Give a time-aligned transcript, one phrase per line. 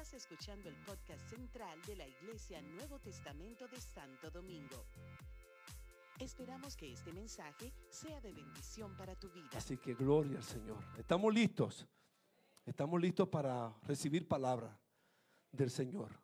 [0.00, 4.86] Estás escuchando el podcast central de la Iglesia Nuevo Testamento de Santo Domingo.
[6.18, 9.50] Esperamos que este mensaje sea de bendición para tu vida.
[9.52, 10.82] Así que gloria al Señor.
[10.96, 11.86] Estamos listos.
[12.64, 14.74] Estamos listos para recibir palabra
[15.52, 16.18] del Señor.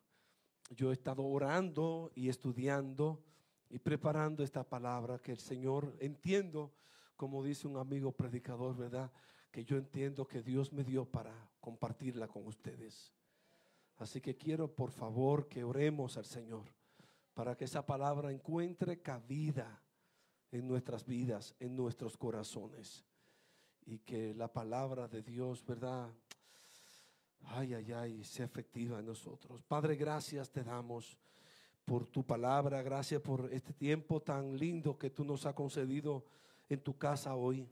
[0.71, 3.23] Yo he estado orando y estudiando
[3.69, 6.73] y preparando esta palabra que el Señor entiendo,
[7.15, 9.11] como dice un amigo predicador, ¿verdad?
[9.51, 13.13] Que yo entiendo que Dios me dio para compartirla con ustedes.
[13.97, 16.65] Así que quiero por favor que oremos al Señor
[17.33, 19.81] para que esa palabra encuentre cabida
[20.51, 23.03] en nuestras vidas, en nuestros corazones.
[23.85, 26.09] Y que la palabra de Dios, ¿verdad?
[27.43, 29.61] Ay, ay, ay, sea efectiva en nosotros.
[29.63, 31.17] Padre, gracias te damos
[31.85, 36.25] por tu palabra, gracias por este tiempo tan lindo que tú nos has concedido
[36.67, 37.65] en tu casa hoy,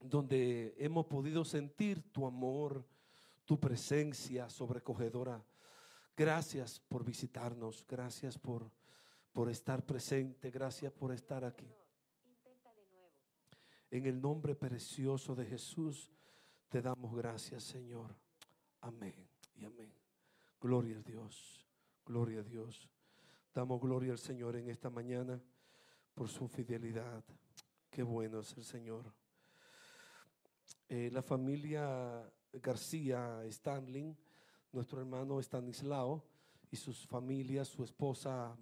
[0.00, 2.84] donde hemos podido sentir tu amor,
[3.46, 5.42] tu presencia sobrecogedora.
[6.16, 8.70] Gracias por visitarnos, gracias por,
[9.32, 11.72] por estar presente, gracias por estar aquí.
[13.90, 16.10] En el nombre precioso de Jesús
[16.68, 18.14] te damos gracias, Señor.
[18.80, 19.14] Amén
[19.54, 19.92] y amén.
[20.60, 21.64] Gloria a Dios,
[22.04, 22.90] gloria a Dios.
[23.54, 25.40] Damos gloria al Señor en esta mañana
[26.14, 27.22] por su fidelidad.
[27.88, 29.14] Qué bueno es el Señor.
[30.88, 34.16] Eh, la familia García Stanley,
[34.72, 36.22] nuestro hermano Stanislao
[36.70, 38.56] y sus familias, su esposa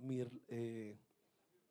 [0.49, 0.97] eh,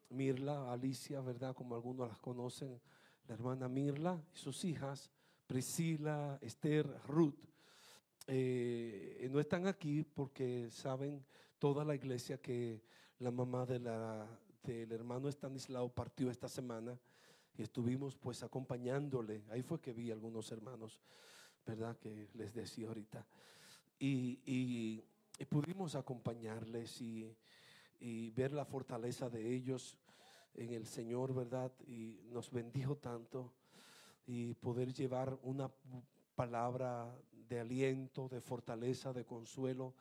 [0.09, 1.55] Mirla, Alicia, ¿verdad?
[1.55, 2.79] Como algunos las conocen,
[3.27, 5.09] la hermana Mirla y sus hijas,
[5.47, 7.35] Priscila, Esther, Ruth.
[8.27, 11.25] Eh, no están aquí porque saben
[11.59, 12.81] toda la iglesia que
[13.19, 16.97] la mamá del hermano Stanislao partió esta semana
[17.57, 19.43] y estuvimos pues acompañándole.
[19.49, 20.99] Ahí fue que vi algunos hermanos
[21.65, 21.97] ¿verdad?
[21.97, 23.25] Que les decía ahorita.
[23.99, 25.01] Y,
[25.49, 27.35] pudimos acompañarles y,
[28.35, 29.97] ver la fortaleza de ellos
[30.55, 31.71] en el Señor, ¿verdad?
[31.87, 33.53] Y nos bendijo tanto
[34.25, 35.71] y poder llevar una
[36.35, 39.93] palabra de aliento, de fortaleza, de consuelo.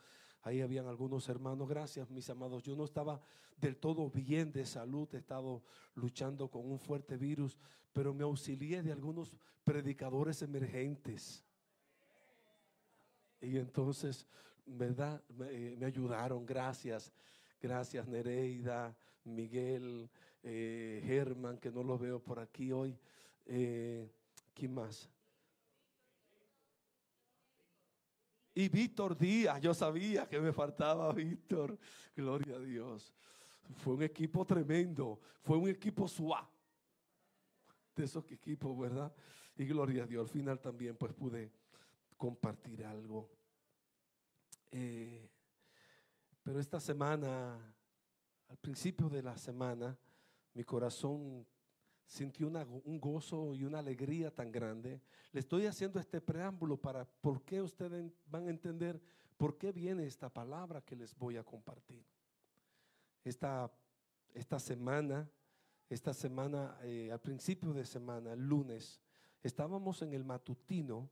[0.43, 2.65] Ahí habían algunos hermanos, gracias mis amados.
[2.65, 3.21] Yo no estaba
[3.56, 5.62] del todo bien de salud, he estado
[5.94, 7.56] luchando con un fuerte virus,
[7.93, 11.44] pero me auxilié de algunos predicadores emergentes
[13.43, 14.27] y entonces,
[14.65, 15.23] ¿verdad?
[15.37, 17.13] Me, me ayudaron, gracias.
[17.63, 20.11] Gracias Nereida, Miguel,
[20.43, 22.99] eh, Germán, que no los veo por aquí hoy.
[23.47, 24.11] Eh,
[24.53, 25.09] ¿Quién más?
[28.55, 31.79] Y Víctor Díaz, yo sabía que me faltaba Víctor.
[32.17, 33.15] Gloria a Dios.
[33.77, 36.49] Fue un equipo tremendo, fue un equipo suave.
[37.95, 39.15] De esos equipos, ¿verdad?
[39.57, 40.25] Y gloria a Dios.
[40.25, 41.53] Al final también pues pude
[42.22, 43.28] compartir algo.
[44.71, 45.28] Eh,
[46.41, 47.59] pero esta semana,
[48.47, 49.99] al principio de la semana,
[50.55, 51.44] mi corazón
[52.06, 55.03] sintió un gozo y una alegría tan grande.
[55.32, 59.03] Le estoy haciendo este preámbulo para por qué ustedes van a entender
[59.37, 62.06] por qué viene esta palabra que les voy a compartir.
[63.25, 63.69] Esta,
[64.32, 65.28] esta semana,
[65.88, 69.00] esta semana, eh, al principio de semana, lunes,
[69.43, 71.11] estábamos en el matutino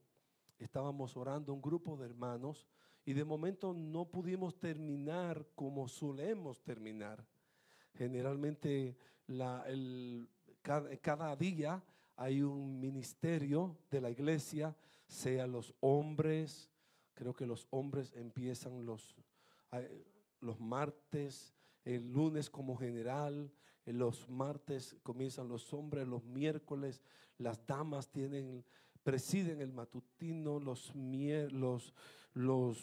[0.65, 2.67] estábamos orando un grupo de hermanos
[3.05, 7.25] y de momento no pudimos terminar como solemos terminar.
[7.95, 8.97] Generalmente
[10.63, 11.83] cada, día
[12.17, 14.77] hay un ministerio de la iglesia,
[15.07, 16.71] sea los hombres,
[17.15, 19.17] creo que los hombres empiezan los,
[20.41, 21.55] los martes,
[21.85, 23.51] el lunes como general,
[23.87, 27.03] los martes comienzan los hombres, los miércoles
[27.39, 28.65] las damas tienen
[29.11, 31.93] presiden el matutino, los, los,
[32.33, 32.79] los,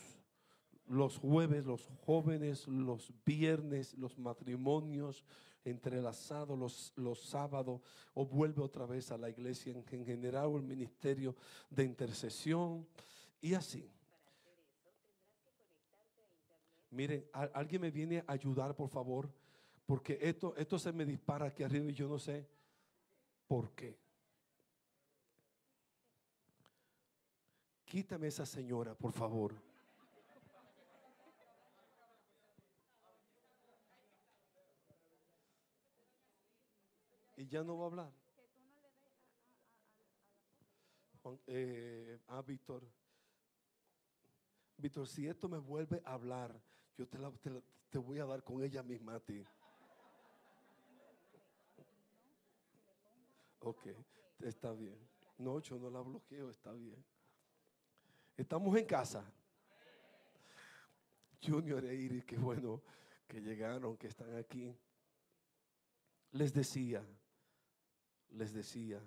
[0.89, 5.23] los jueves, los jóvenes, los viernes, los matrimonios
[5.63, 7.79] entrelazados, los, los sábados,
[8.13, 11.33] o vuelve otra vez a la iglesia en, general, o el ministerio
[11.69, 12.85] de intercesión,
[13.39, 13.89] y así.
[16.89, 19.31] Miren, alguien me viene a ayudar, por favor,
[19.85, 22.45] porque esto, esto se me dispara aquí arriba y yo no sé
[23.47, 24.06] por qué.
[27.87, 29.55] Quítame esa señora, por favor.
[37.37, 38.11] Y ya no va a hablar.
[41.47, 42.83] Eh, ah, Víctor.
[44.75, 46.61] Víctor, si esto me vuelve a hablar,
[46.97, 47.17] yo te,
[47.89, 49.45] te, voy a dar con ella misma a ti.
[53.59, 53.87] Ok,
[54.39, 54.99] está bien.
[55.37, 57.01] No, yo no la bloqueo, está bien.
[58.37, 59.25] Estamos en casa.
[61.43, 62.83] Junior e Iris, qué bueno
[63.27, 64.71] que llegaron, que están aquí.
[66.33, 67.03] Les decía,
[68.29, 69.01] les decía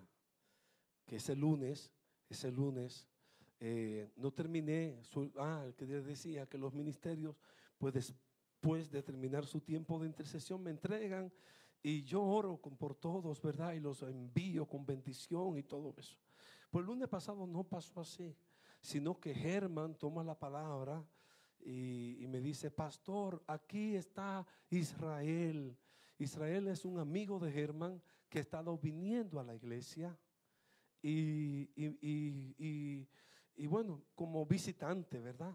[1.06, 1.92] que ese lunes,
[2.28, 3.06] ese lunes,
[3.60, 7.36] eh, no terminé, su, ah, que decía que los ministerios,
[7.78, 11.32] pues después de terminar su tiempo de intercesión, me entregan
[11.84, 13.74] y yo oro por todos, ¿verdad?
[13.74, 16.16] Y los envío con bendición y todo eso.
[16.68, 18.34] Pues el lunes pasado no pasó así,
[18.80, 21.04] sino que Germán toma la palabra
[21.62, 25.76] y, me dice, pastor, aquí está Israel.
[26.18, 30.16] Israel es un amigo de Germán que ha estado viniendo a la iglesia
[31.02, 35.54] y, y, bueno, como visitante, ¿verdad?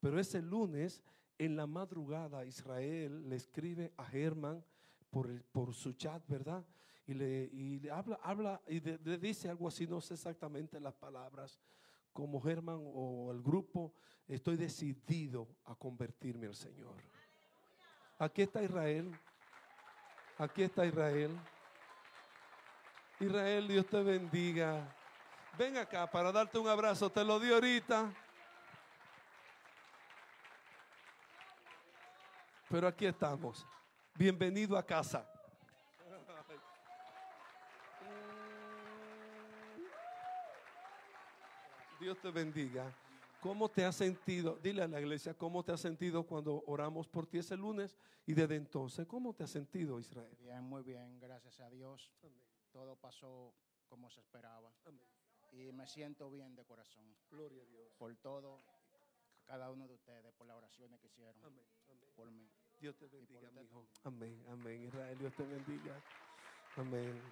[0.00, 1.02] Pero ese lunes,
[1.38, 4.64] en la madrugada, Israel le escribe a Germán
[5.10, 6.64] por, por su chat, ¿verdad?
[7.06, 11.58] Y le, y habla, habla y le dice algo así, no sé exactamente las palabras,
[12.12, 13.94] como Germán o el grupo,
[14.28, 16.96] estoy decidido a convertirme al Señor.
[18.18, 19.18] Aquí está Israel.
[20.38, 21.38] Aquí está Israel.
[23.20, 24.94] Israel, Dios te bendiga.
[25.58, 27.10] Ven acá para darte un abrazo.
[27.10, 28.12] Te lo di ahorita.
[32.68, 33.66] Pero aquí estamos.
[34.14, 35.28] Bienvenido a casa.
[42.02, 42.92] Dios te bendiga.
[43.40, 44.58] ¿Cómo te has sentido?
[44.60, 47.96] Dile a la iglesia, ¿cómo te has sentido cuando oramos por ti ese lunes
[48.26, 49.06] y desde entonces?
[49.06, 50.36] ¿Cómo te has sentido, Israel?
[50.40, 52.10] Bien, muy bien, gracias a Dios.
[52.72, 53.54] Todo pasó
[53.88, 54.72] como se esperaba.
[55.52, 57.04] Y me siento bien de corazón.
[57.30, 57.92] Gloria a Dios.
[57.98, 58.58] Por todo,
[59.44, 61.40] cada uno de ustedes, por las oraciones que hicieron.
[62.16, 62.50] Por mí.
[62.80, 63.86] Dios te bendiga, mi hijo.
[64.02, 64.82] Amén, amén.
[64.82, 66.02] Israel, Dios te bendiga.
[66.76, 67.22] Amén.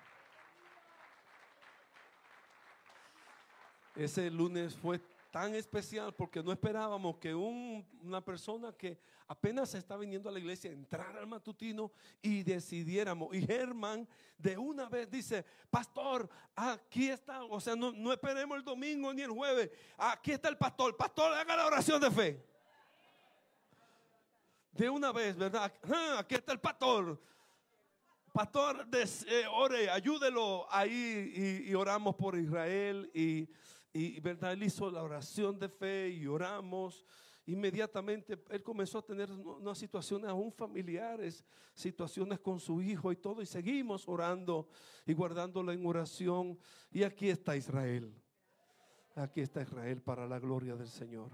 [3.95, 5.01] Ese lunes fue
[5.31, 8.99] tan especial porque no esperábamos que una persona que
[9.29, 13.35] apenas está viniendo a la iglesia entrara al matutino y decidiéramos.
[13.35, 18.65] Y Germán de una vez dice, pastor, aquí está, o sea, no, no esperemos el
[18.65, 22.51] domingo ni el jueves, aquí está el pastor, pastor, haga la oración de fe
[24.73, 25.73] de una vez, ¿verdad?
[25.85, 27.21] Ah, aquí está el pastor.
[28.33, 33.11] Pastor, eh, ore, ayúdelo ahí y, oramos por Israel.
[33.13, 33.49] Y,
[33.93, 34.53] y, ¿verdad?
[34.53, 37.05] Él hizo la oración de fe y oramos.
[37.47, 41.45] Inmediatamente él comenzó a tener unas situaciones aún familiares,
[41.75, 43.43] situaciones con su hijo y todo.
[43.43, 44.69] Y seguimos orando
[45.05, 46.59] y guardándolo en oración.
[46.91, 48.15] Y aquí está Israel.
[49.17, 51.33] Aquí está Israel para la gloria del Señor.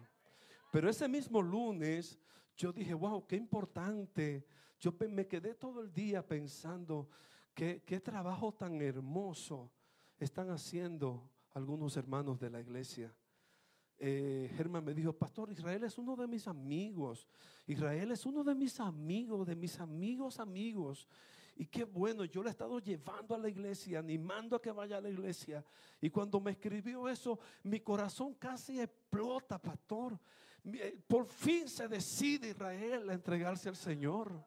[0.72, 2.18] Pero ese mismo lunes
[2.56, 4.46] yo dije, wow, qué importante.
[4.80, 7.10] Yo me quedé todo el día pensando
[7.54, 9.70] qué, qué trabajo tan hermoso
[10.18, 13.10] están haciendo algunos hermanos de la iglesia.
[13.98, 17.26] Eh, Germán me dijo, pastor, Israel es uno de mis amigos.
[17.66, 21.08] Israel es uno de mis amigos, de mis amigos amigos.
[21.56, 24.98] Y qué bueno, yo le he estado llevando a la iglesia, animando a que vaya
[24.98, 25.64] a la iglesia.
[25.98, 30.20] Y cuando me escribió eso, mi corazón casi explota, pastor.
[30.62, 34.44] Eh, por fin se decide Israel a entregarse al Señor.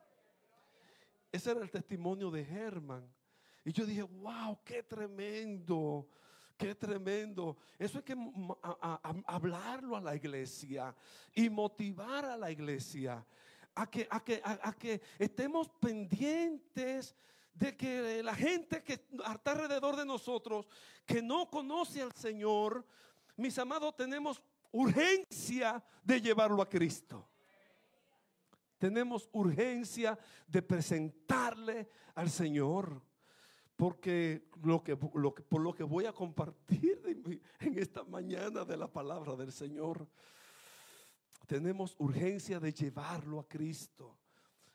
[1.32, 3.12] Ese era el testimonio de Germán.
[3.66, 6.08] Y yo dije, wow, qué tremendo,
[6.60, 7.58] qué tremendo.
[7.80, 8.16] Eso hay que
[9.26, 10.94] hablarlo a la iglesia
[11.34, 13.26] y motivar a la iglesia
[13.74, 17.16] a que, a que, a que estemos pendientes
[17.54, 20.68] de que la gente que está alrededor de nosotros,
[21.06, 22.86] que no conoce al Señor,
[23.38, 24.42] mis amados, tenemos
[24.74, 27.26] urgencia de llevarlo a Cristo.
[28.78, 33.02] Tenemos urgencia de presentarle al Señor.
[33.80, 37.02] Porque lo que, lo que, por lo que voy a compartir
[37.62, 40.06] en esta mañana de la palabra del Señor,
[41.48, 44.18] tenemos urgencia de llevarlo a Cristo.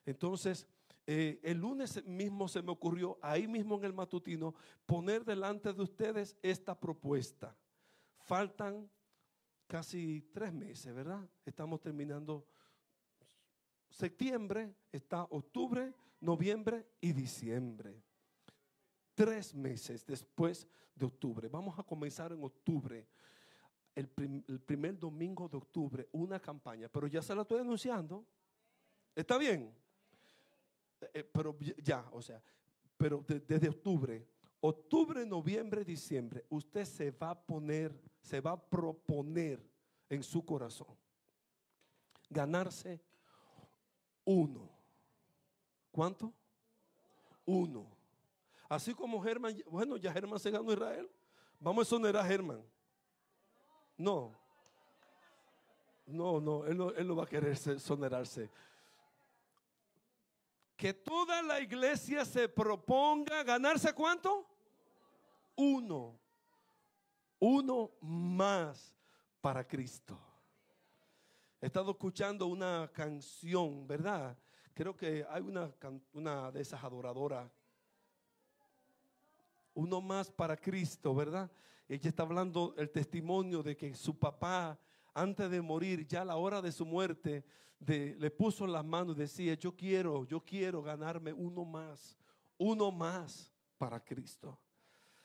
[0.06, 0.66] Entonces,
[1.06, 4.54] eh, el lunes mismo se me ocurrió, ahí mismo en el matutino,
[4.86, 7.54] poner delante de ustedes esta propuesta.
[8.20, 8.90] Faltan
[9.66, 11.28] casi tres meses, ¿verdad?
[11.44, 12.46] Estamos terminando
[13.90, 18.02] septiembre, está octubre, noviembre y diciembre.
[19.14, 21.48] Tres meses después de octubre.
[21.48, 23.06] Vamos a comenzar en octubre,
[23.94, 28.26] el, primer domingo de octubre, una campaña, pero ya se la estoy anunciando.
[29.14, 29.72] ¿Está bien?
[31.00, 32.42] Eh, eh, pero ya, o sea,
[32.96, 34.26] pero desde octubre
[34.66, 37.92] octubre, noviembre, diciembre, usted se va a poner,
[38.22, 39.62] se va a proponer
[40.08, 40.96] en su corazón
[42.30, 43.02] ganarse
[44.24, 44.70] uno.
[45.90, 46.32] ¿Cuánto?
[47.44, 47.86] Uno.
[48.68, 51.10] Así como Germán, bueno, ya Germán se ganó Israel.
[51.60, 52.64] Vamos a exonerar a Germán.
[53.96, 54.34] No.
[56.06, 58.50] No, no, él no, va a querer sonerarse.
[60.76, 64.46] Que toda la iglesia se proponga ganarse cuánto?
[65.56, 66.18] Uno.
[67.38, 68.94] Uno más
[69.40, 70.18] para Cristo.
[71.60, 74.36] He estado escuchando una canción, ¿verdad?
[74.74, 75.70] Creo que hay una,
[76.12, 77.50] una de esas adoradoras.
[79.74, 81.50] Uno más para Cristo, ¿verdad?
[81.88, 84.78] Ella está hablando el testimonio de que su papá,
[85.12, 87.44] antes de morir, ya a la hora de su muerte,
[87.86, 92.16] le puso las manos y decía, yo quiero, yo quiero ganarme uno más,
[92.56, 94.58] uno más para Cristo.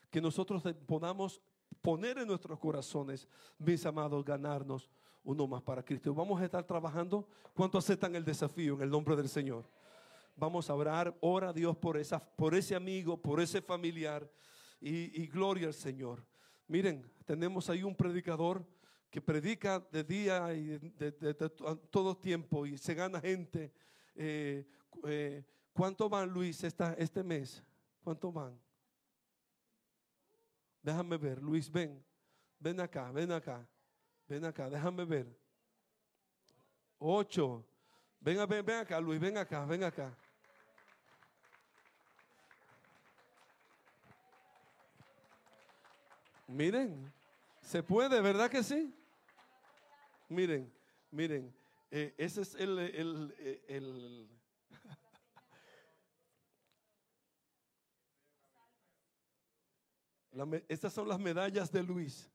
[0.09, 1.41] Que nosotros podamos
[1.81, 3.27] poner en nuestros corazones,
[3.57, 4.89] mis amados, ganarnos
[5.23, 6.13] uno más para Cristo.
[6.13, 7.27] Vamos a estar trabajando.
[7.53, 9.65] ¿Cuánto aceptan el desafío en el nombre del Señor?
[10.39, 14.31] Vamos a orar, ora Dios por, esa, por ese amigo, por ese familiar
[14.79, 16.25] y, gloria al Señor.
[16.65, 18.65] Miren, tenemos ahí un predicador
[19.09, 21.33] que predica de día y de,
[21.91, 23.73] todo tiempo y se gana gente.
[24.15, 24.65] Eh,
[25.05, 25.43] eh,
[25.73, 27.61] ¿Cuánto van, Luis, este mes?
[28.01, 28.57] ¿Cuánto van?
[30.81, 32.01] Déjame ver, Luis, ven.
[32.59, 33.67] Ven acá, ven acá.
[34.25, 35.37] Ven acá, déjame ver.
[36.97, 37.65] Ocho.
[38.21, 40.15] Ven, ven, ven acá, Luis, ven acá, ven acá.
[46.49, 47.13] Miren,
[47.61, 48.91] se puede, ¿verdad que sí?
[50.27, 50.73] Miren,
[51.11, 51.55] miren,
[51.91, 54.27] eh, ese es el, el, el
[60.67, 62.31] estas son las medallas de Luis.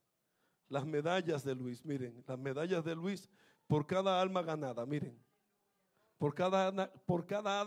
[0.69, 3.29] Las medallas de Luis, miren, las medallas de Luis
[3.67, 5.21] por cada alma ganada, miren.
[6.19, 7.63] Por cada, por cada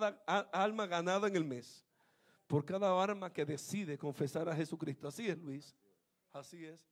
[0.53, 1.85] alma ganada en el mes.
[2.47, 5.09] Por cada alma que decide confesar a Jesucristo.
[5.09, 5.75] Así es, Luis.
[6.33, 6.89] Así es.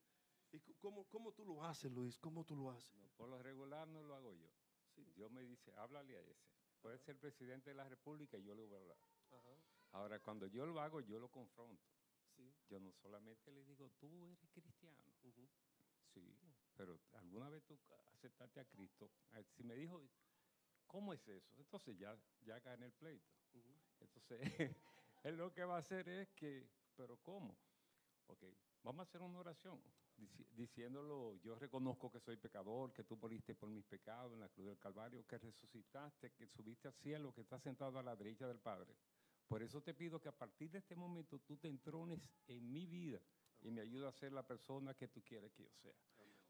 [0.51, 2.17] ¿Y cómo, cómo tú lo haces, Luis?
[2.17, 2.95] ¿Cómo tú lo haces?
[3.17, 4.49] por lo regular no lo hago yo.
[5.15, 6.49] Dios me dice, háblale a ese.
[6.81, 8.97] Puede ser presidente de la República y yo le voy a hablar.
[9.91, 11.83] Ahora, cuando yo lo hago, yo lo confronto.
[12.69, 14.97] Yo no solamente le digo, tú eres cristiano.
[16.13, 16.37] Sí,
[16.75, 17.79] pero alguna vez tú
[18.13, 19.09] aceptaste a Cristo.
[19.55, 20.01] Si me dijo,
[20.87, 21.55] ¿cómo es eso?
[21.57, 23.33] Entonces ya, ya en el pleito.
[23.99, 24.39] Entonces,
[25.23, 27.57] él lo que va a hacer es que, ¿pero cómo?
[28.27, 28.43] Ok,
[28.83, 29.79] vamos a hacer una oración
[30.51, 34.67] diciéndolo, yo reconozco que soy pecador, que tú moriste por mis pecados en la cruz
[34.67, 38.59] del Calvario, que resucitaste, que subiste al cielo, que estás sentado a la derecha del
[38.59, 38.95] Padre.
[39.47, 42.85] Por eso te pido que a partir de este momento tú te entrones en mi
[42.85, 43.19] vida
[43.61, 45.93] y me ayudes a ser la persona que tú quieres que yo sea.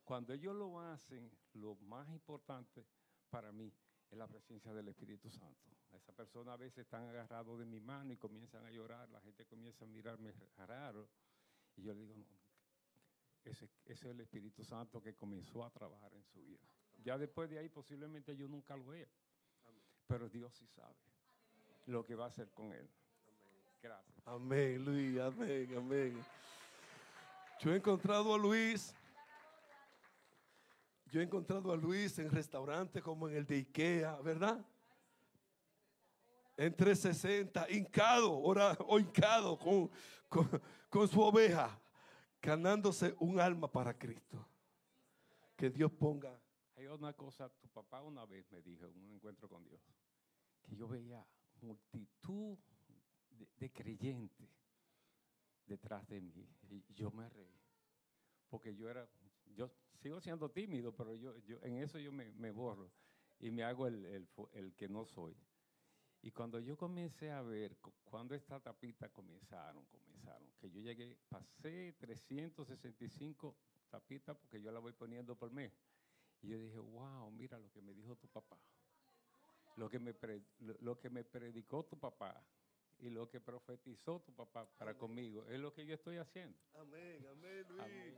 [0.03, 2.86] Cuando ellos lo hacen, lo más importante
[3.29, 3.74] para mí
[4.10, 5.72] es la presencia del Espíritu Santo.
[5.91, 9.46] Esa persona a veces están agarrados de mi mano y comienzan a llorar, la gente
[9.46, 11.10] comienza a mirarme raro.
[11.77, 12.25] Y yo le digo, no,
[13.44, 16.62] ese, ese, es el Espíritu Santo que comenzó a trabajar en su vida.
[17.03, 19.08] Ya después de ahí posiblemente yo nunca lo vea,
[20.08, 20.96] pero Dios sí sabe
[21.86, 22.89] lo que va a hacer con él.
[23.82, 24.27] Gracias.
[24.27, 26.25] Amén, Luis, amén, amén.
[27.60, 28.96] Yo he encontrado a Luis.
[31.12, 34.65] Yo he encontrado a Luis en restaurantes como en el de Ikea, ¿verdad?
[36.58, 39.91] En 360, hincado, o hincado con,
[40.29, 40.50] con
[41.08, 41.80] su oveja,
[42.42, 44.48] ganándose un alma para Cristo.
[45.56, 46.39] Que Dios ponga.
[46.75, 49.82] Hay una cosa, tu papá una vez me dijo en un encuentro con Dios,
[50.63, 51.25] que yo veía
[51.62, 52.58] multitud
[53.30, 54.50] de, creyentes
[55.65, 56.48] detrás de mí.
[56.70, 57.60] Y yo me reí.
[58.50, 59.08] Porque yo era,
[59.56, 59.70] yo
[60.01, 62.92] sigo siendo tímido, pero yo, yo en eso yo me, me borro
[63.39, 65.36] y me hago el, el, el, que no soy.
[66.25, 71.94] Y cuando yo comencé a ver, cuando esta tapita comenzaron, comenzaron, que yo llegué, pasé
[72.00, 73.55] 365
[73.89, 75.72] tapitas porque yo la voy poniendo por mes.
[76.41, 78.58] Y yo dije, wow, mira lo que me dijo tu papá
[79.77, 80.15] lo que me,
[80.82, 82.41] lo que me predicó tu papá
[83.00, 86.58] y lo que profetizó tu papá para conmigo es lo que yo estoy haciendo.
[86.79, 88.13] Amén, amén, Luis.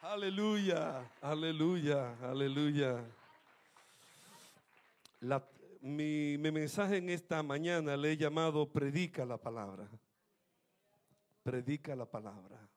[0.00, 3.04] aleluya, aleluya, aleluya.
[5.80, 9.88] Mi, mensaje en esta mañana le he llamado predica la palabra.
[11.42, 12.68] Predica la palabra.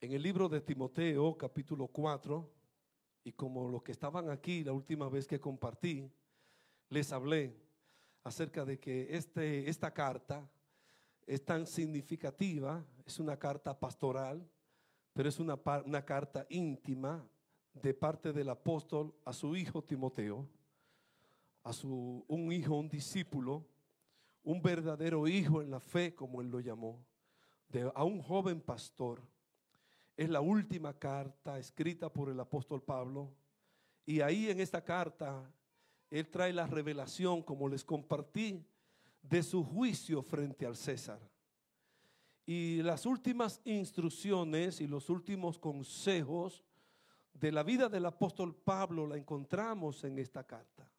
[0.00, 2.48] En el libro de Timoteo, capítulo 4,
[3.24, 6.08] y como los que estaban aquí la última vez que compartí,
[6.90, 7.56] les hablé
[8.22, 10.48] acerca de que este, esta carta
[11.26, 14.48] es tan significativa, es una carta pastoral,
[15.12, 17.28] pero es una, una carta íntima
[17.82, 20.48] de parte del apóstol a su hijo Timoteo,
[21.62, 23.66] a su, un hijo, un discípulo,
[24.42, 27.04] un verdadero hijo en la fe, como él lo llamó
[27.94, 29.22] a un joven pastor.
[30.16, 33.32] Es la última carta escrita por el apóstol Pablo.
[34.04, 35.52] Y ahí en esta carta,
[36.10, 38.64] él trae la revelación, como les compartí,
[39.22, 41.20] de su juicio frente al César.
[42.46, 46.64] Y las últimas instrucciones y los últimos consejos
[47.40, 50.90] de la vida del apóstol Pablo la encontramos en esta carta.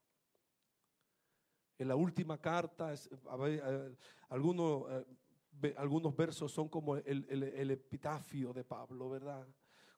[1.80, 3.96] En la última carta, eh,
[4.30, 4.86] algunos,
[5.62, 9.48] eh, algunos versos son como el, epitafio de Pablo, ¿verdad?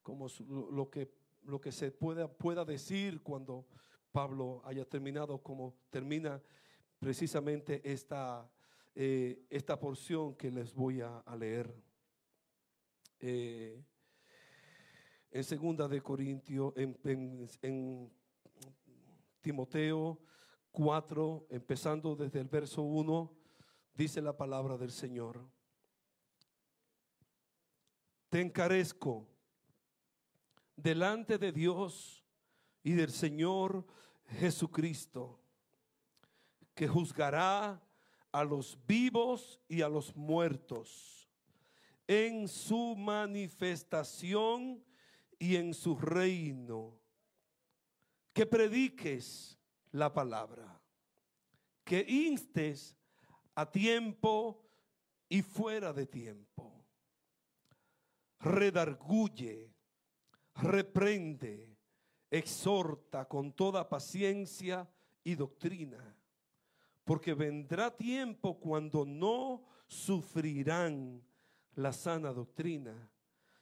[0.02, 0.28] Como
[0.72, 3.68] lo que, lo que se pueda, pueda decir cuando
[4.12, 6.42] Pablo haya terminado, como termina
[7.00, 8.50] precisamente esta,
[8.96, 11.74] eh, esta porción que les voy a, leer.
[15.32, 18.12] En segunda de Corintios, en
[19.42, 20.20] Timoteo
[20.72, 23.36] 4, empezando desde el verso 1,
[23.94, 25.50] dice la palabra del Señor.
[28.30, 29.28] Te encarezco
[30.76, 32.24] delante de Dios
[32.84, 33.86] y del Señor
[34.40, 35.40] Jesucristo,
[36.74, 37.84] que juzgará
[38.32, 41.30] a los vivos y a los muertos
[42.08, 44.84] en su manifestación
[45.40, 47.00] y en su reino.
[48.34, 49.58] Que prediques
[49.92, 50.80] la palabra.
[51.84, 52.96] Que instes
[53.56, 54.70] a tiempo
[55.28, 56.86] y fuera de tiempo.
[58.40, 59.74] Redarguye,
[60.56, 61.78] reprende,
[62.30, 64.90] exhorta con toda paciencia
[65.24, 66.16] y doctrina.
[67.04, 71.24] Porque vendrá tiempo cuando no sufrirán
[71.74, 73.12] la sana doctrina,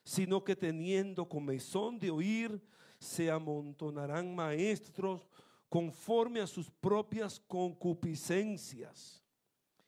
[0.08, 2.62] sino que teniendo comezón de oír,
[2.98, 5.28] se amontonarán maestros
[5.68, 9.22] conforme a sus propias concupiscencias.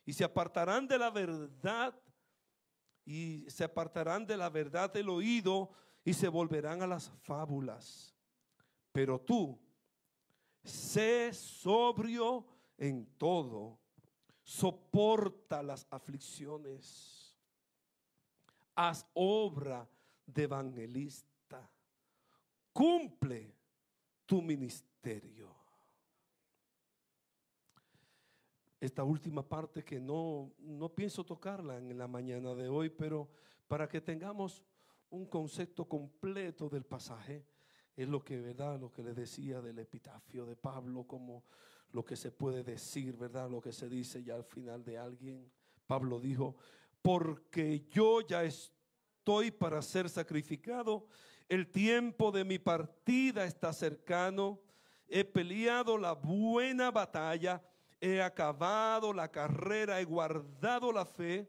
[0.06, 1.98] Y se apartarán de la verdad
[3.06, 5.72] y se apartarán de la verdad del oído
[6.04, 8.14] y se volverán a las fábulas.
[8.92, 9.58] Pero tú,
[10.66, 12.46] sé sobrio
[12.78, 13.80] en todo,
[14.44, 17.38] soporta las aflicciones,
[18.76, 19.88] haz obra
[20.34, 21.70] de evangelista,
[22.74, 23.56] cumple
[24.26, 25.60] tu ministerio
[28.80, 33.30] esta última parte que no, no pienso tocarla en la mañana de hoy, pero
[33.68, 34.64] para que tengamos
[35.10, 37.46] un concepto completo del pasaje,
[37.96, 38.80] es lo que, ¿verdad?
[38.80, 41.44] Lo que le decía del epitafio de Pablo, como
[41.92, 43.50] lo que se puede decir, ¿verdad?
[43.50, 45.52] Lo que se dice ya al final de alguien.
[45.86, 46.56] Pablo dijo,
[47.02, 48.79] porque yo ya estoy
[49.60, 51.06] para ser sacrificado,
[51.48, 54.60] el tiempo de mi partida está cercano,
[55.08, 57.62] he peleado la buena batalla,
[58.02, 61.48] he acabado la carrera, he guardado la fe.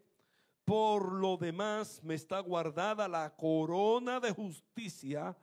[0.67, 5.35] Por lo demás me está guardada la corona de justicia,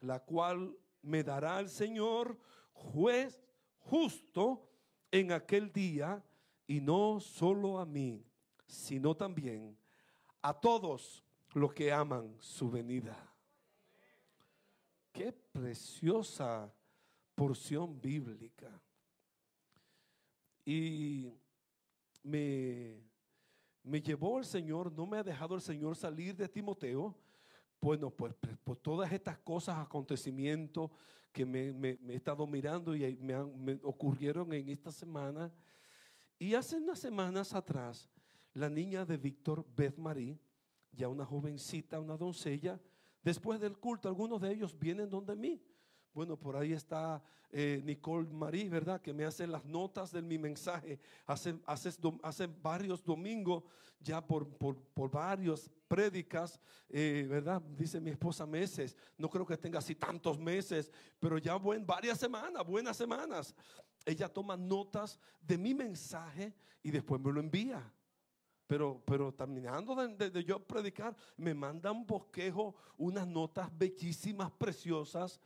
[0.00, 2.36] la cual me dará el Señor,
[2.72, 3.40] juez
[3.78, 4.68] justo,
[5.12, 6.20] en aquel día,
[6.66, 8.26] y no solo a mí,
[8.66, 9.78] sino también
[10.42, 11.25] a todos
[11.56, 13.16] los que aman su venida.
[15.10, 16.70] Qué preciosa
[17.34, 18.68] porción bíblica.
[20.66, 21.32] Y
[22.22, 23.00] me,
[23.82, 27.16] me llevó el Señor, no me ha dejado el Señor salir de Timoteo.
[27.80, 30.90] Bueno, pues, pues, pues todas estas cosas, acontecimientos
[31.32, 35.50] que me, me, he estado mirando y me, me, ocurrieron en esta semana.
[36.38, 38.10] Y hace unas semanas atrás,
[38.52, 40.38] la niña de Víctor, Beth Marie,
[40.96, 42.80] ya una jovencita, una doncella,
[43.22, 45.62] después del culto, algunos de ellos vienen donde mí
[46.16, 49.02] bueno, por ahí está eh, Nicole Marie, ¿verdad?
[49.02, 50.98] Que me hace las notas de mi mensaje.
[51.26, 53.64] Hace, hace, varios domingos,
[54.00, 57.60] ya por, por, varios prédicas, eh, ¿verdad?
[57.60, 58.96] Dice mi esposa meses.
[59.18, 63.54] No creo que tenga así tantos meses, pero ya buen, varias semanas, buenas semanas.
[64.06, 67.92] Ella toma notas de mi mensaje y después me lo envía.
[68.66, 75.40] Pero, pero terminando de, yo predicar, me manda un bosquejo, unas notas bellísimas, preciosas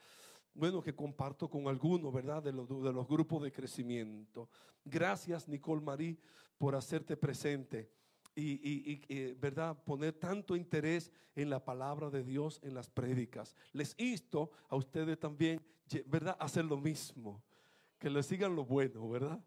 [0.54, 2.42] bueno, que comparto con algunos, ¿verdad?
[2.42, 2.68] De los,
[3.08, 4.48] grupos de crecimiento.
[4.84, 6.18] Gracias, Nicole Marie,
[6.58, 7.90] por hacerte presente
[8.34, 9.82] y, y, y, ¿verdad?
[9.84, 13.54] Poner tanto interés en la palabra de Dios en las prédicas.
[13.72, 15.60] Les insto a ustedes también,
[16.06, 16.36] ¿verdad?
[16.40, 17.42] Hacer lo mismo.
[17.98, 19.42] Que le sigan lo bueno, ¿verdad?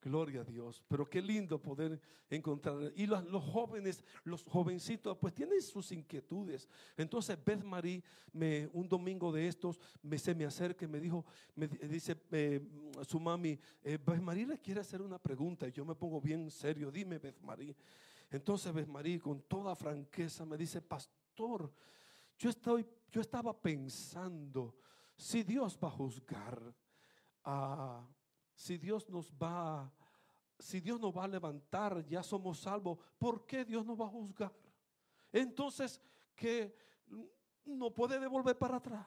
[0.00, 0.82] Gloria a Dios.
[0.86, 2.92] Pero qué lindo poder encontrar.
[2.94, 6.68] Y los, jóvenes, los jovencitos, pues tienen sus inquietudes.
[6.96, 11.24] Entonces Beth Marie, me, un domingo de estos, me, se me acerca y me dijo,
[11.56, 12.60] me dice eh,
[13.06, 15.66] su mami, eh, Beth Marie le quiere hacer una pregunta.
[15.66, 16.90] Y yo me pongo bien serio.
[16.90, 17.74] Dime, Beth Marie.
[18.30, 21.72] Entonces María con toda franqueza me dice, pastor,
[22.36, 24.76] yo, estoy, yo estaba pensando,
[25.16, 26.74] si Dios va a juzgar,
[28.58, 29.88] si Dios nos va,
[30.58, 34.08] si Dios nos va a levantar, ya somos salvos, ¿por qué Dios nos va a
[34.08, 34.52] juzgar?
[35.32, 36.02] Entonces,
[36.34, 36.76] que
[37.64, 39.06] no puede devolver para atrás.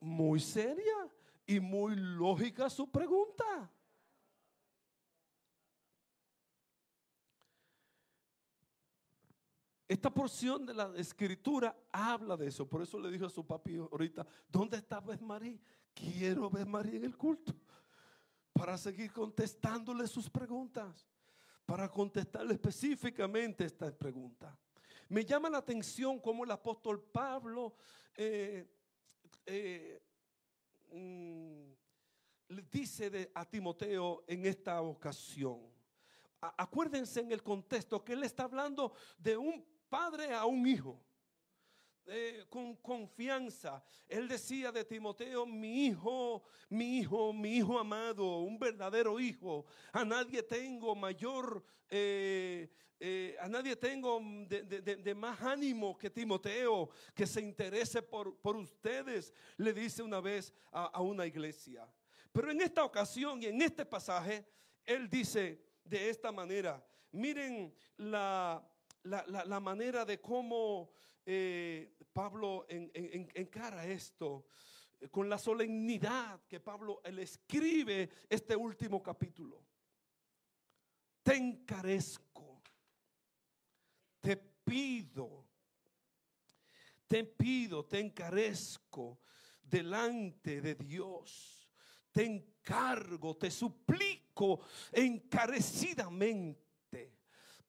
[0.00, 1.10] Muy seria
[1.46, 3.70] y muy lógica su pregunta.
[9.86, 12.66] Esta porción de la escritura habla de eso.
[12.66, 15.60] Por eso le dijo a su papi ahorita, ¿dónde está María?
[15.96, 17.54] Quiero ver María en el culto.
[18.52, 21.08] Para seguir contestándole sus preguntas.
[21.64, 24.56] Para contestarle específicamente esta pregunta.
[25.08, 27.76] Me llama la atención cómo el apóstol Pablo
[28.14, 28.66] eh,
[29.46, 30.02] eh,
[30.92, 31.62] mm,
[32.70, 35.60] dice a Timoteo en esta ocasión.
[36.40, 41.00] acuérdense en el contexto que él está hablando de un padre a un hijo.
[42.48, 43.82] Con confianza.
[44.08, 49.66] Él decía de Timoteo, mi hijo, mi hijo, mi hijo amado, un verdadero hijo.
[49.92, 57.26] A nadie tengo mayor, eh, eh, a nadie tengo de, más ánimo que Timoteo, que
[57.26, 61.88] se interese por, por ustedes, le dice una vez a, a una iglesia.
[62.32, 64.46] Pero en esta ocasión y en este pasaje,
[64.84, 68.64] él dice de esta manera, miren la
[69.06, 70.90] la, manera de cómo
[71.26, 74.46] eh, Pablo encara esto,
[75.00, 79.64] eh, con la solemnidad que Pablo le escribe este último capítulo.
[81.22, 82.62] Te encarezco,
[84.20, 85.44] te pido,
[87.08, 89.18] te pido, te encarezco
[89.60, 91.68] delante de Dios,
[92.12, 94.60] te encargo, te suplico
[94.92, 96.65] encarecidamente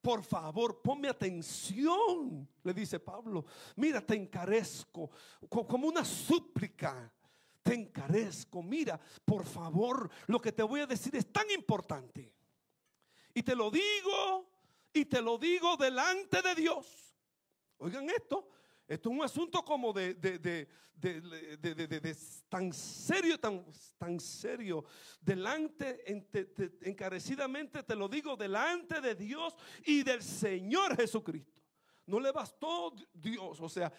[0.08, 3.43] por favor, ponme atención, le dice Pablo.
[3.76, 5.12] Mira, te encarezco
[5.50, 7.13] como una súplica.
[7.62, 8.63] Te encarezco.
[8.63, 12.34] Mira, por favor, lo que te voy a decir es tan importante.
[13.34, 14.50] Y te lo digo,
[14.93, 17.13] y te lo digo delante de Dios.
[17.78, 18.48] Oigan esto,
[18.88, 20.67] esto es un asunto como de, de,
[22.47, 23.65] tan serio, tan,
[23.97, 24.86] tan serio.
[25.19, 26.04] Delante,
[26.82, 31.62] encarecidamente te lo digo, delante de Dios y del Señor Jesucristo.
[32.06, 33.91] No le bastó Dios, o sea,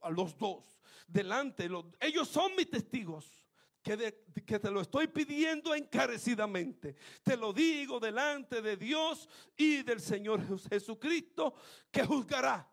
[0.00, 0.80] a los dos.
[1.06, 1.68] Delante,
[2.00, 3.44] ellos son mis testigos.
[3.80, 6.96] Que, que, te lo estoy pidiendo encarecidamente.
[7.22, 11.54] Te lo digo delante de Dios y del Señor Jesucristo
[11.92, 12.68] que juzgará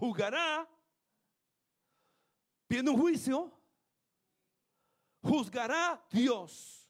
[0.00, 0.66] juzgará,
[2.66, 3.52] viene un juicio,
[5.22, 6.88] juzgará Dios,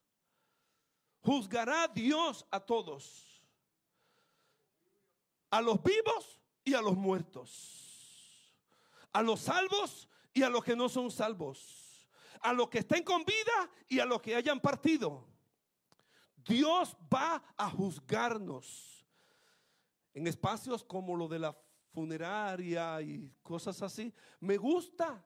[1.20, 3.44] juzgará Dios a todos,
[5.50, 8.54] a los vivos y a los muertos,
[9.12, 12.08] a los salvos y a los que no son salvos,
[12.40, 15.26] a los que estén con vida y a los que hayan partido.
[16.36, 19.04] Dios va a juzgarnos
[20.14, 21.58] en espacios como lo de la
[21.92, 24.12] funeraria y cosas así.
[24.40, 25.24] Me gusta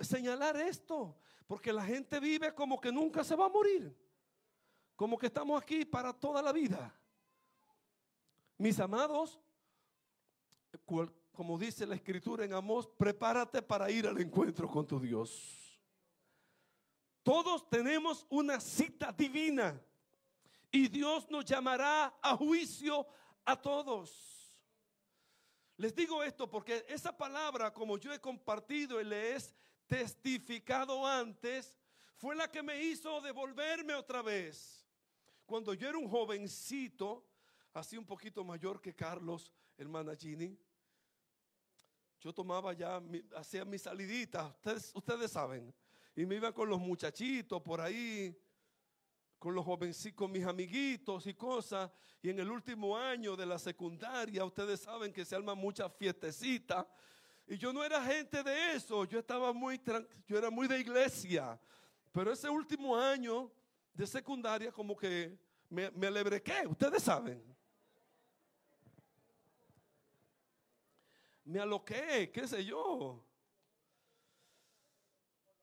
[0.00, 3.96] señalar esto, porque la gente vive como que nunca se va a morir,
[4.94, 6.94] como que estamos aquí para toda la vida.
[8.56, 9.40] Mis amados,
[11.32, 15.80] como dice la escritura en Amós, prepárate para ir al encuentro con tu Dios.
[17.22, 19.80] Todos tenemos una cita divina
[20.70, 23.06] y Dios nos llamará a juicio
[23.44, 24.37] a todos.
[25.78, 29.38] Les digo esto porque esa palabra, como yo he compartido y le he
[29.86, 31.76] testificado antes,
[32.16, 34.84] fue la que me hizo devolverme otra vez.
[35.46, 37.24] Cuando yo era un jovencito,
[37.72, 40.58] así un poquito mayor que Carlos, hermana Gini,
[42.20, 43.00] yo tomaba ya,
[43.36, 45.72] hacía mis saliditas, ustedes, ustedes saben,
[46.16, 48.36] y me iba con los muchachitos por ahí
[49.38, 51.90] con los jovencitos, con mis amiguitos y cosas.
[52.22, 56.86] Y en el último año de la secundaria, ustedes saben que se arma mucha fiestecita.
[57.46, 59.80] Y yo no era gente de eso, yo estaba muy,
[60.26, 61.58] yo era muy de iglesia.
[62.12, 63.50] Pero ese último año
[63.94, 67.42] de secundaria como que me, me alebrequé, ustedes saben.
[71.44, 73.24] Me aloqué, qué sé yo.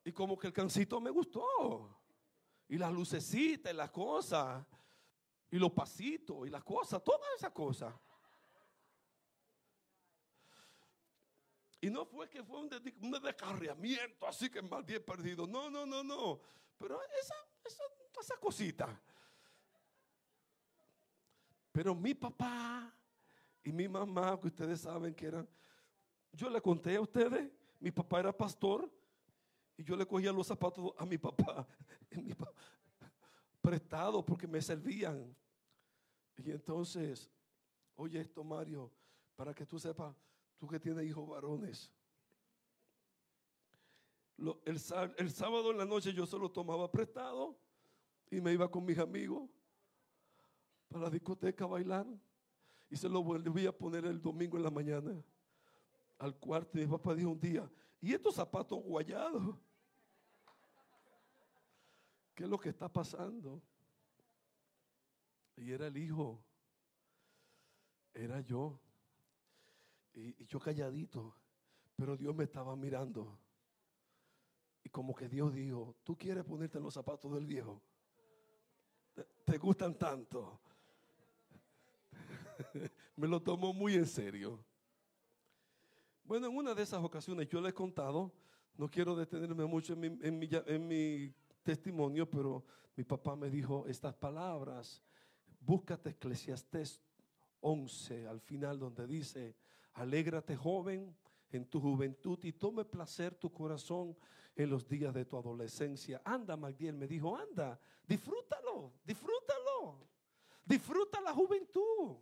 [0.04, 1.95] Y como que el cancito me gustó
[2.68, 4.66] y las lucecitas y las cosas,
[5.52, 7.94] y los pasitos y las cosas, todas esas cosas.
[11.82, 12.70] Y no fue que fue un,
[13.22, 15.46] descarriamiento así que mal bien perdido.
[15.46, 16.40] No, no, no, no.
[16.80, 17.84] Pero esa, esa,
[18.20, 19.00] esa cosita.
[21.72, 22.92] Pero mi papá
[23.64, 25.48] y mi mamá, que ustedes saben que eran,
[26.32, 28.90] yo le conté a ustedes, mi papá era pastor
[29.78, 31.68] y yo le cogía los zapatos a mi papá,
[32.12, 32.54] mi papá
[33.66, 35.36] prestado porque me servían.
[36.38, 37.32] Y entonces,
[37.96, 38.92] oye esto Mario,
[39.36, 40.16] para que tú sepas,
[40.58, 41.92] tú que tienes hijos varones.
[44.38, 44.80] el,
[45.18, 47.58] el sábado en la noche yo solo tomaba prestado
[48.30, 49.50] y me iba con mis amigos
[50.88, 52.06] para la discoteca a bailar.
[52.88, 55.24] Y se lo volví a poner el domingo en la mañana
[56.20, 56.78] al cuarto.
[56.78, 59.56] Y mi papá dijo un día, ¿y estos zapatos guayados?
[62.36, 63.62] ¿Qué es lo que está pasando?
[65.56, 66.44] Y era el hijo,
[68.14, 68.78] era yo.
[70.14, 71.34] Y, yo calladito,
[71.96, 73.40] pero Dios me estaba mirando.
[74.84, 77.82] Y como que Dios dijo, tú quieres ponerte en los zapatos del viejo.
[79.46, 80.60] Te gustan tanto.
[83.16, 84.60] me lo tomó muy en serio.
[86.26, 88.34] Bueno, en una de esas ocasiones yo le he contado,
[88.76, 91.34] no quiero detenerme mucho en mi
[91.66, 92.64] testimonio, pero
[92.96, 95.04] mi papá me dijo estas palabras.
[95.60, 97.02] Búscate Eclesiastés
[97.60, 99.56] 11 al final donde dice,
[99.94, 101.18] alégrate joven
[101.50, 104.16] en tu juventud y tome placer tu corazón
[104.56, 106.22] en los días de tu adolescencia.
[106.24, 110.08] Anda, Magdiel me dijo, anda, disfrútalo, disfrútalo,
[110.64, 112.18] disfruta la juventud.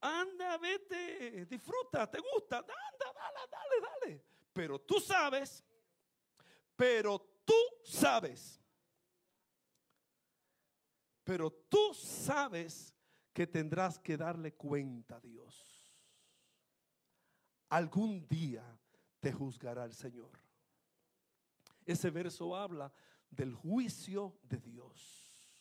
[0.00, 4.24] Anda, vete, disfruta, te gusta, anda, dale, dale, dale.
[4.52, 5.64] Pero tú sabes,
[6.76, 8.60] pero tú sabes,
[11.26, 12.94] pero tú sabes
[13.32, 15.92] que tendrás que darle cuenta a Dios.
[17.68, 18.64] Algún día
[19.18, 20.30] te juzgará el Señor.
[21.84, 22.92] Ese verso habla
[23.28, 25.52] del juicio de Dios.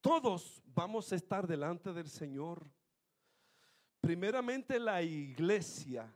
[0.00, 2.68] Todos vamos a estar delante del Señor.
[4.00, 6.12] Primeramente la iglesia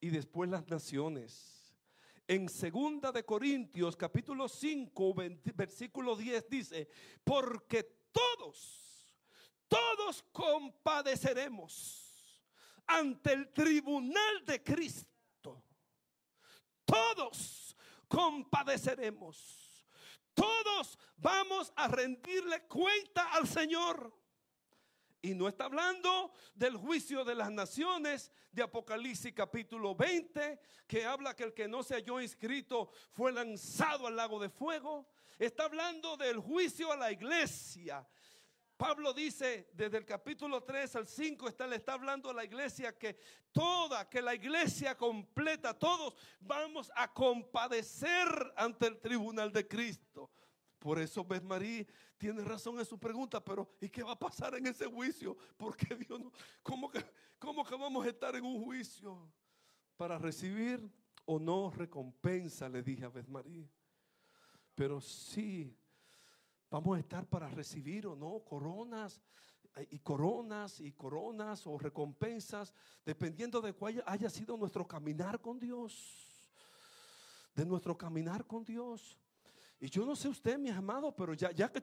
[0.00, 1.63] y después las naciones.
[2.26, 5.14] En segunda de Corintios capítulo 5
[5.54, 6.88] versículo 10 dice,
[7.22, 7.82] porque
[8.12, 9.14] todos,
[9.68, 12.40] todos compadeceremos
[12.86, 15.62] ante el tribunal de Cristo.
[16.86, 17.76] Todos
[18.08, 19.64] compadeceremos
[20.34, 24.12] todos vamos a rendirle cuenta al Señor.
[25.24, 31.34] Y no está hablando del juicio de las naciones de Apocalipsis capítulo 20, que habla
[31.34, 35.08] que el que no se halló inscrito fue lanzado al lago de fuego.
[35.38, 38.06] Está hablando del juicio a la iglesia.
[38.76, 42.92] Pablo dice desde el capítulo 3 al 5 está, le está hablando a la iglesia
[42.98, 43.16] que
[43.50, 50.30] toda, que la iglesia completa, todos vamos a compadecer ante el tribunal de Cristo.
[50.84, 51.86] Por eso Beth María
[52.18, 55.34] tiene razón en su pregunta, pero ¿y qué va a pasar en ese juicio?
[55.56, 56.30] Porque Dios no,
[56.62, 57.02] ¿cómo que,
[57.38, 59.32] cómo que vamos a estar en un juicio?
[59.96, 60.86] Para recibir
[61.24, 63.66] o no recompensa, le dije a Beth María.
[64.74, 65.74] Pero sí,
[66.70, 69.22] vamos a estar para recibir o no coronas
[69.76, 72.74] eh, y coronas y coronas o recompensas,
[73.06, 76.28] dependiendo de cuál haya sido nuestro caminar con Dios.
[77.54, 79.23] De nuestro caminar con Dios.
[79.84, 81.82] Y yo no sé usted, mi amado, pero ya, ya que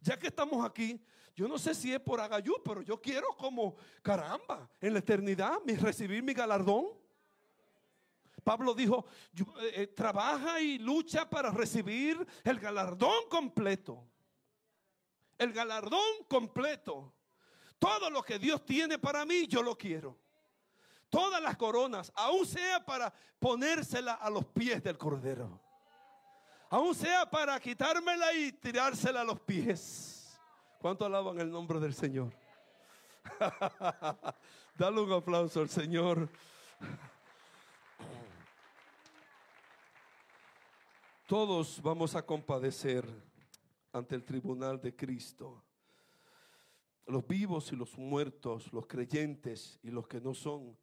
[0.00, 1.00] ya, que estamos aquí,
[1.36, 5.52] yo no sé si es por agayú, pero yo quiero como caramba, en la eternidad,
[5.78, 6.86] recibir mi galardón.
[8.42, 14.04] Pablo dijo, eh, eh, trabaja y lucha para recibir el galardón completo.
[15.38, 17.14] El galardón completo.
[17.78, 20.18] Todo lo que Dios tiene para mí, yo lo quiero.
[21.08, 25.65] Todas las coronas, aún sea para ponérsela a los pies del Cordero
[26.70, 30.38] aún sea para quitármela y tirársela a los pies.
[30.80, 32.32] ¿Cuánto alaban el nombre del Señor?
[34.76, 36.28] Dale un aplauso al Señor.
[41.26, 43.04] Todos vamos a compadecer
[43.92, 45.64] ante el tribunal de Cristo.
[47.06, 50.76] Los vivos y los muertos, los creyentes y los que no son,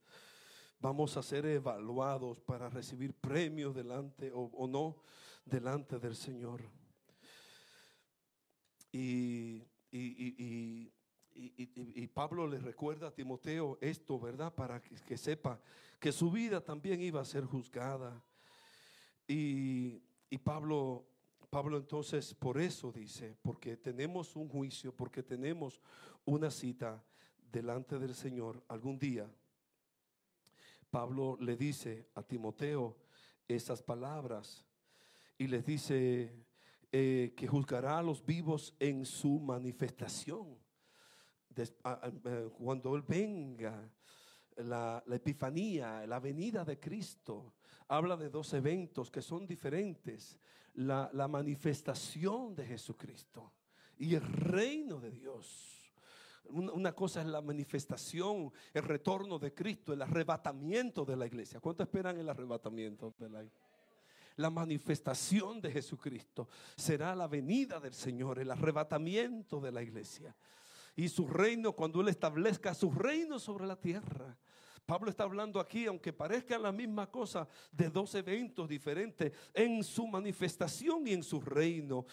[0.80, 4.98] vamos a ser evaluados para recibir premios delante o, o no
[5.46, 6.62] delante del Señor.
[8.92, 10.92] Y, y,
[12.14, 14.54] Pablo le recuerda a Timoteo esto, ¿verdad?
[14.54, 15.60] Para que, sepa
[16.00, 18.24] que su vida también iba a ser juzgada.
[19.28, 20.02] Y,
[20.44, 21.06] Pablo,
[21.50, 25.80] Pablo entonces por eso dice, porque tenemos un juicio, porque tenemos
[26.26, 27.04] una cita
[27.52, 29.30] delante del Señor algún día.
[30.90, 32.96] Pablo le dice a Timoteo
[33.48, 34.66] esas palabras
[35.38, 36.46] y les dice
[36.92, 40.58] eh, que juzgará a los vivos en su manifestación.
[41.56, 43.90] eh, cuando Él venga,
[44.58, 47.56] la, epifanía, la venida de Cristo,
[47.88, 50.40] habla de dos eventos que son diferentes.
[50.76, 53.54] La, la manifestación de Jesucristo
[53.98, 55.94] y el reino de Dios.
[56.50, 61.60] Una, cosa es la manifestación, el retorno de Cristo, el arrebatamiento de la iglesia.
[61.60, 63.63] ¿Cuánto esperan el arrebatamiento de la iglesia?
[64.36, 70.36] La manifestación de Jesucristo será la venida del Señor, el arrebatamiento de la iglesia.
[70.96, 74.38] Y su reino, cuando Él establezca su reino sobre la tierra,
[74.86, 80.06] Pablo está hablando aquí, aunque parezca la misma cosa, de dos eventos diferentes en su
[80.08, 82.06] manifestación y en su reino.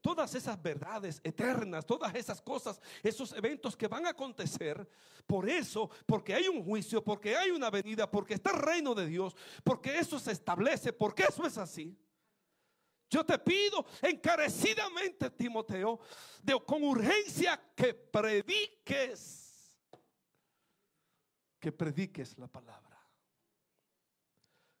[0.00, 4.88] Todas esas verdades eternas, todas esas cosas, esos eventos que van a acontecer,
[5.24, 9.06] por eso, porque hay un juicio, porque hay una venida, porque está el reino de
[9.06, 11.96] Dios, porque eso se establece, porque eso es así.
[13.08, 16.00] Yo te pido encarecidamente, Timoteo,
[16.42, 19.45] de, con urgencia que prediques
[21.58, 22.98] que prediques la palabra.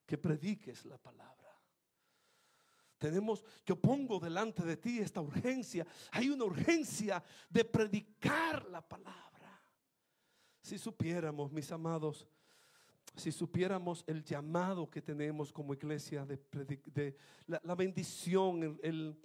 [0.06, 1.36] Que prediques la palabra.
[2.98, 5.86] Tenemos, yo pongo delante de ti esta urgencia.
[6.12, 9.62] Hay una urgencia de predicar la palabra.
[10.62, 12.26] Si supiéramos, mis amados,
[13.14, 19.18] si supiéramos el llamado que tenemos como iglesia de, la, bendición, el,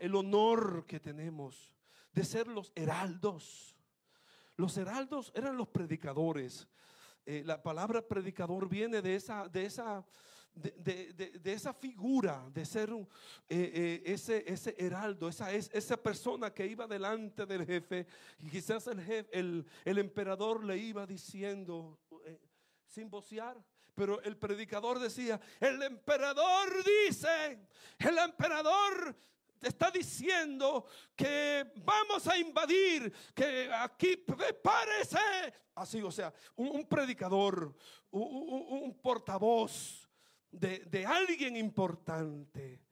[0.00, 1.74] el honor que tenemos
[2.12, 3.76] de ser los heraldos.
[4.62, 6.68] Los heraldos eran los predicadores.
[7.26, 10.06] Eh, la palabra predicador viene de esa, de esa,
[10.54, 13.04] de, esa figura, de ser eh,
[13.48, 18.06] eh, ese, ese heraldo, esa, esa persona que iba delante del jefe.
[18.38, 21.98] Y quizás el, jefe, el, el emperador le iba diciendo,
[22.86, 23.60] sin vocear,
[23.96, 26.68] pero el predicador decía, el emperador
[27.08, 27.66] dice,
[27.98, 29.16] el emperador
[29.62, 35.18] está diciendo que vamos a invadir, que aquí prepárese.
[35.74, 37.74] Así, o sea, un, predicador,
[38.10, 40.08] un, portavoz
[40.50, 42.82] de, de alguien importante.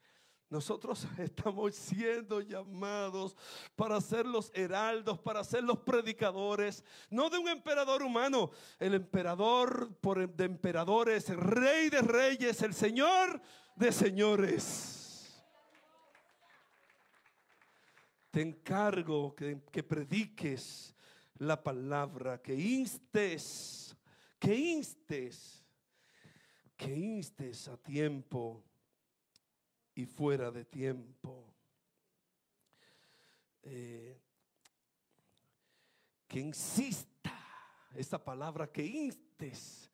[0.50, 3.36] Nosotros estamos siendo llamados
[3.76, 8.50] para ser los heraldos, para ser los predicadores, no de un emperador humano.
[8.78, 13.40] El emperador de emperadores, el rey de reyes, el señor
[13.76, 14.99] de señores.
[18.30, 20.94] Te encargo que, que prediques
[21.38, 23.96] la palabra, que instes,
[24.38, 25.64] que instes,
[26.76, 28.64] que instes a tiempo
[29.94, 31.54] y fuera de tiempo.
[33.62, 34.18] Eh,
[36.26, 37.36] que insista,
[37.94, 39.90] esa palabra que instes,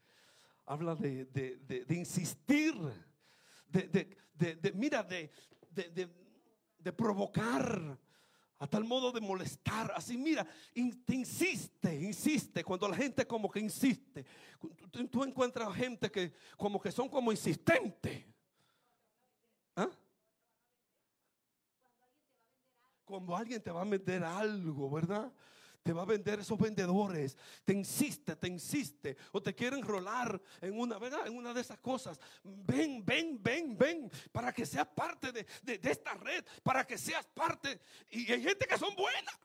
[0.67, 2.75] habla de, insistir,
[3.69, 7.99] de, mira, de provocar,
[8.59, 9.93] a tal modo de molestar.
[9.95, 10.47] Así, mira,
[11.05, 12.65] te insiste, insiste.
[12.65, 14.25] Cuando la gente como que insiste.
[15.11, 18.25] Tú, encuentras gente que como que son como insistentes.
[19.75, 19.91] ¿Ah?
[23.05, 25.31] Cuando alguien te va a vender algo, ¿verdad?
[25.87, 27.39] Te va a vender esos vendedores.
[27.65, 29.17] Te insiste, te insiste.
[29.31, 31.29] O te quieren rolar en una, ¿verdad?
[31.29, 32.19] En una de esas cosas.
[32.43, 34.11] Ven, ven, ven, ven.
[34.33, 36.45] Para que seas parte de, de esta red.
[36.65, 37.81] Para que seas parte.
[38.11, 39.39] Y hay gente que son buenas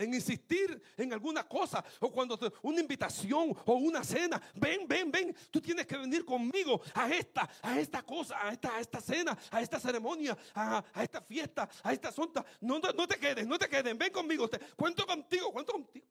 [0.00, 5.36] en insistir en alguna cosa o cuando una invitación o una cena, ven, ven, ven,
[5.50, 9.38] tú tienes que venir conmigo a esta, a esta cosa, a esta, a esta cena,
[9.50, 12.44] a esta ceremonia, a, esta fiesta, a esta asunta.
[12.60, 16.06] No, no, te quedes, no te quedes, ven conmigo, te, cuento contigo, cuento contigo.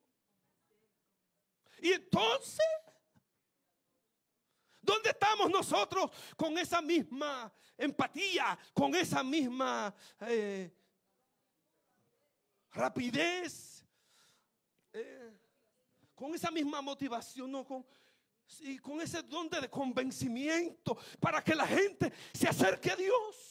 [1.82, 2.66] Y entonces,
[4.80, 10.70] ¿dónde estamos nosotros con esa misma empatía, con esa misma eh,
[12.72, 13.69] rapidez?
[14.92, 15.30] Eh,
[16.14, 17.86] con esa misma motivación, no con,
[18.60, 23.50] y con ese don de convencimiento para que la gente se acerque a Dios.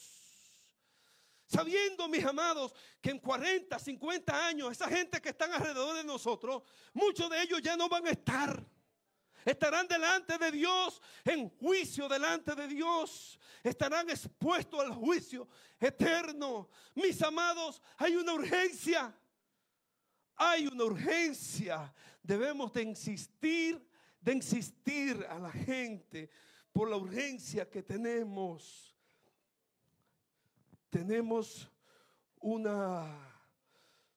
[1.46, 6.62] Sabiendo, mis amados, que en 40, 50 años, esa gente que están alrededor de nosotros,
[6.92, 8.64] muchos de ellos ya no van a estar.
[9.44, 13.40] Estarán delante de Dios, en juicio delante de Dios.
[13.64, 15.48] Estarán expuestos al juicio
[15.80, 16.68] eterno.
[16.94, 19.12] Mis amados, hay una urgencia
[20.40, 21.92] hay una urgencia.
[22.22, 23.86] Debemos de insistir,
[24.22, 26.30] de insistir a la gente
[26.72, 28.96] por la urgencia que tenemos.
[30.88, 31.70] Tenemos
[32.40, 33.06] una,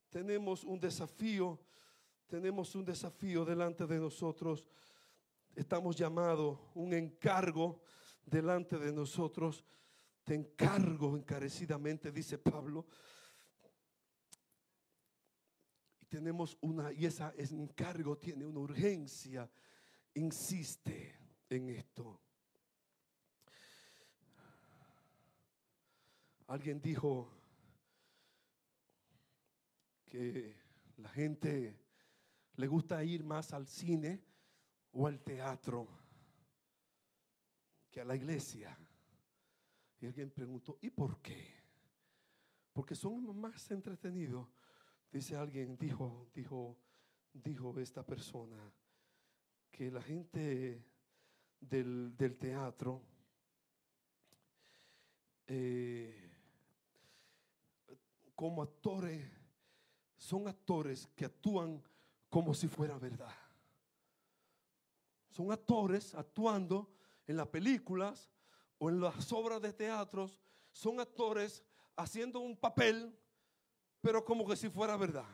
[0.09, 1.59] tenemos un desafío,
[2.27, 4.69] tenemos un desafío delante de nosotros.
[5.53, 7.81] Estamos llamados, un encargo
[8.25, 9.65] delante de nosotros.
[10.23, 12.85] Te encargo encarecidamente, dice Pablo,
[16.13, 19.49] tenemos una, y ese encargo tiene una urgencia,
[20.13, 21.15] insiste
[21.49, 22.21] en esto.
[26.45, 27.31] Alguien dijo
[30.05, 30.55] que
[30.97, 31.79] la gente
[32.57, 34.23] le gusta ir más al cine
[34.91, 35.87] o al teatro
[37.89, 38.77] que a la iglesia.
[39.99, 41.55] Y alguien preguntó, ¿y por qué?
[42.71, 44.47] Porque son más entretenidos.
[45.13, 46.75] Dice alguien, dijo, dijo,
[47.31, 48.73] dijo esta persona,
[49.69, 50.83] que la gente
[51.59, 53.03] del, teatro
[55.45, 56.31] eh,
[58.33, 59.23] como actores
[60.17, 61.79] son actores que actúan
[62.27, 63.35] como si fuera verdad.
[65.29, 66.91] Son actores actuando
[67.27, 68.31] en las películas
[68.79, 70.41] o en las obras de teatros.
[70.71, 71.63] Son actores
[71.95, 73.15] haciendo un papel,
[74.03, 75.25] pero como que si fuera verdad.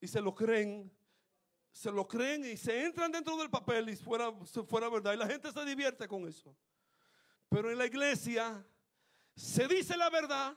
[0.00, 0.90] Y se lo creen,
[1.70, 4.32] se lo creen y se entran dentro del papel y fuera,
[4.66, 5.12] fuera verdad.
[5.12, 6.56] Y la gente se divierte con eso.
[7.48, 8.66] Pero en la iglesia
[9.36, 10.56] se dice la verdad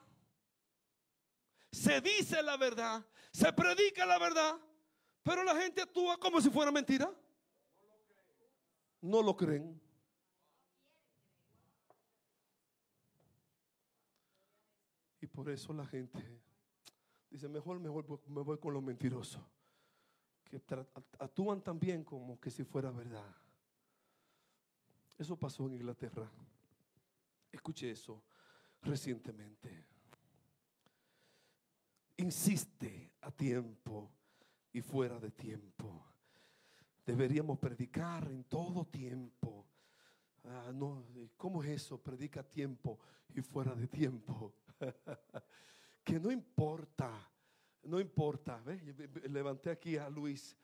[1.72, 4.58] se dice la verdad, se predica la verdad,
[5.24, 7.14] pero la gente actúa como si fuera mentira.
[9.02, 9.80] No lo creen.
[15.38, 16.42] Por eso la gente
[17.30, 19.40] dice, mejor, mejor me voy con los mentirosos,
[20.44, 20.60] que
[21.20, 23.36] actúan también como que si fuera verdad.
[25.16, 26.28] Eso pasó en Inglaterra.
[27.52, 28.24] Escuché eso
[28.82, 29.86] recientemente
[32.18, 34.10] insiste a tiempo
[34.74, 36.04] y fuera de tiempo.
[37.06, 39.68] Deberíamos predicar en todo tiempo.
[40.46, 41.06] Ah, no,
[41.38, 42.02] ¿Cómo es eso?
[42.02, 42.98] Predica a tiempo
[43.36, 44.56] y fuera de tiempo.
[46.04, 47.12] que no importa,
[47.84, 48.62] no importa.
[49.30, 50.58] Levanté aquí a Luis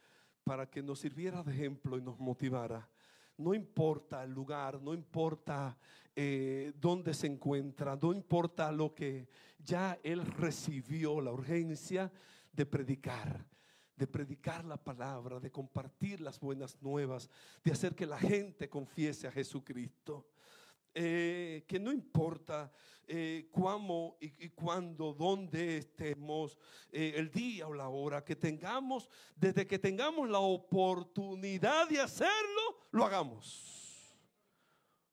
[0.43, 2.89] para que nos sirviera de ejemplo y nos motivara.
[3.38, 5.78] No importa el lugar, no importa
[6.16, 12.11] eh, dónde se encuentra, no importa lo que ya él recibió, la urgencia
[12.51, 13.45] de predicar,
[13.95, 17.30] de predicar la palabra, de compartir las buenas nuevas,
[17.64, 20.28] de hacer que la gente confiese a Jesucristo.
[20.95, 22.71] Eh, que no importa
[23.07, 26.57] eh, cuándo y, cuándo, dónde estemos,
[26.91, 33.05] el día o la hora, que tengamos, desde que tengamos la oportunidad de hacerlo, lo
[33.05, 33.83] hagamos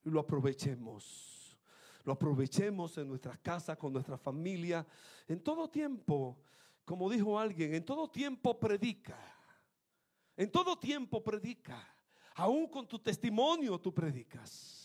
[0.03, 1.57] y lo aprovechemos.
[2.03, 4.85] Lo aprovechemos en nuestras casas, con nuestra familia,
[5.27, 6.39] en todo tiempo.
[6.83, 9.19] Como dijo alguien, en todo tiempo predica.
[10.35, 11.87] En todo tiempo predica.
[12.35, 14.80] Aún con tu testimonio tú predicas.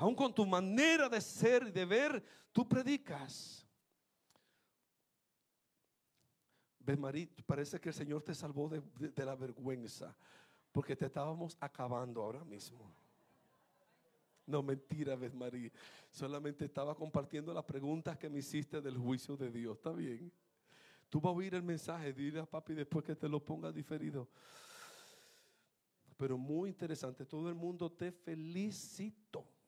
[0.00, 3.66] Aún con tu manera de ser y de ver, tú predicas.
[6.78, 10.16] Ves, María, parece que el Señor te salvó de la vergüenza
[10.72, 12.90] porque te estábamos acabando ahora mismo.
[14.46, 15.70] No, mentira, ves María.
[16.10, 19.76] Solamente estaba compartiendo las preguntas que me hiciste del juicio de Dios.
[19.76, 20.32] ¿Está bien?
[21.10, 24.30] Tú vas a oír el mensaje, dile a papi después que te lo ponga diferido.
[26.16, 29.59] Pero muy interesante, todo el mundo te felicito.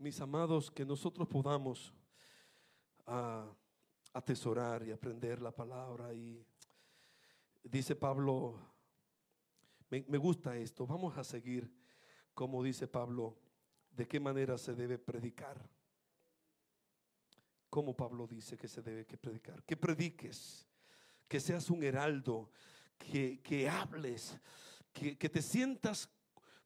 [0.00, 1.92] Mis amados, que nosotros podamos
[3.06, 3.46] ah,
[4.14, 6.14] atesorar y aprender la palabra.
[6.14, 6.42] Y
[7.62, 8.58] dice Pablo,
[9.90, 11.70] me, gusta esto, vamos a seguir
[12.32, 13.36] como dice Pablo,
[13.90, 15.68] de qué manera se debe predicar.
[17.68, 19.62] Como Pablo dice que se debe que predicar.
[19.64, 20.66] Que prediques,
[21.28, 22.50] que seas un heraldo,
[22.96, 24.40] que, que hables,
[24.94, 26.08] que, que te sientas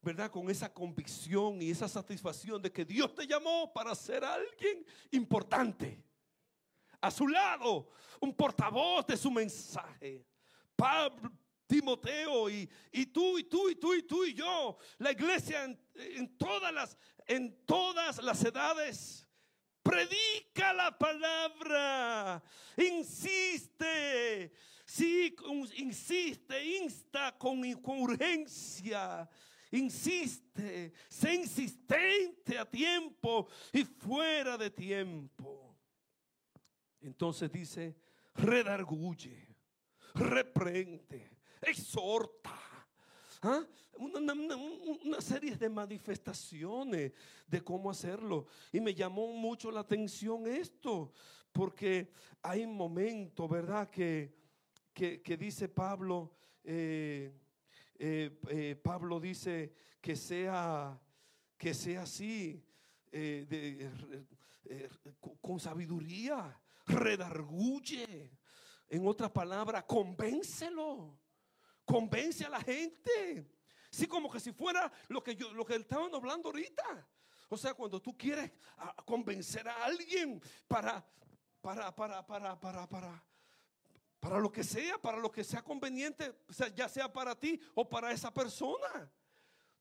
[0.05, 0.29] ¿verdad?
[0.29, 5.99] Con esa convicción y esa satisfacción de que Dios te llamó para ser alguien importante.
[7.01, 7.89] A su lado,
[8.19, 10.23] un portavoz de su mensaje.
[10.75, 11.31] Pablo,
[11.65, 12.67] Timoteo y,
[13.11, 16.95] tú y tú y tú y tú y yo, la iglesia en, todas las
[17.25, 19.27] en todas las edades.
[19.81, 22.43] Predica la palabra,
[22.77, 24.51] insiste,
[24.85, 25.35] sí,
[25.77, 27.63] insiste, insta con
[27.99, 29.29] urgencia,
[29.77, 35.75] insiste, sé insistente a tiempo y fuera de tiempo.
[37.01, 37.95] Entonces dice,
[38.33, 39.55] redarguye,
[40.13, 42.59] reprende, exhorta.
[43.43, 43.63] ¿ah?
[43.97, 47.13] Una, serie de manifestaciones
[47.47, 48.47] de cómo hacerlo.
[48.71, 51.13] Y me llamó mucho la atención esto,
[51.51, 52.11] porque
[52.41, 53.89] hay momentos, ¿verdad?
[53.89, 54.33] Que,
[54.93, 56.31] que, dice Pablo,
[56.63, 57.33] eh,
[57.97, 60.99] eh, eh, Pablo dice que sea,
[61.57, 62.63] que sea así.
[63.11, 64.89] eh,
[65.41, 68.31] con sabiduría, redarguye.
[68.89, 71.19] En otras palabras, convéncelo.
[71.85, 73.47] Convence a la gente.
[73.91, 77.07] Sí, como que si fuera lo que yo, lo que estaban hablando ahorita.
[77.49, 81.05] O sea, cuando tú quieres ah, convencer a alguien para,
[81.61, 83.23] para, para, para, para, para,
[84.25, 86.33] para lo que sea, para lo que sea conveniente,
[86.73, 89.07] ya sea para ti o para esa persona.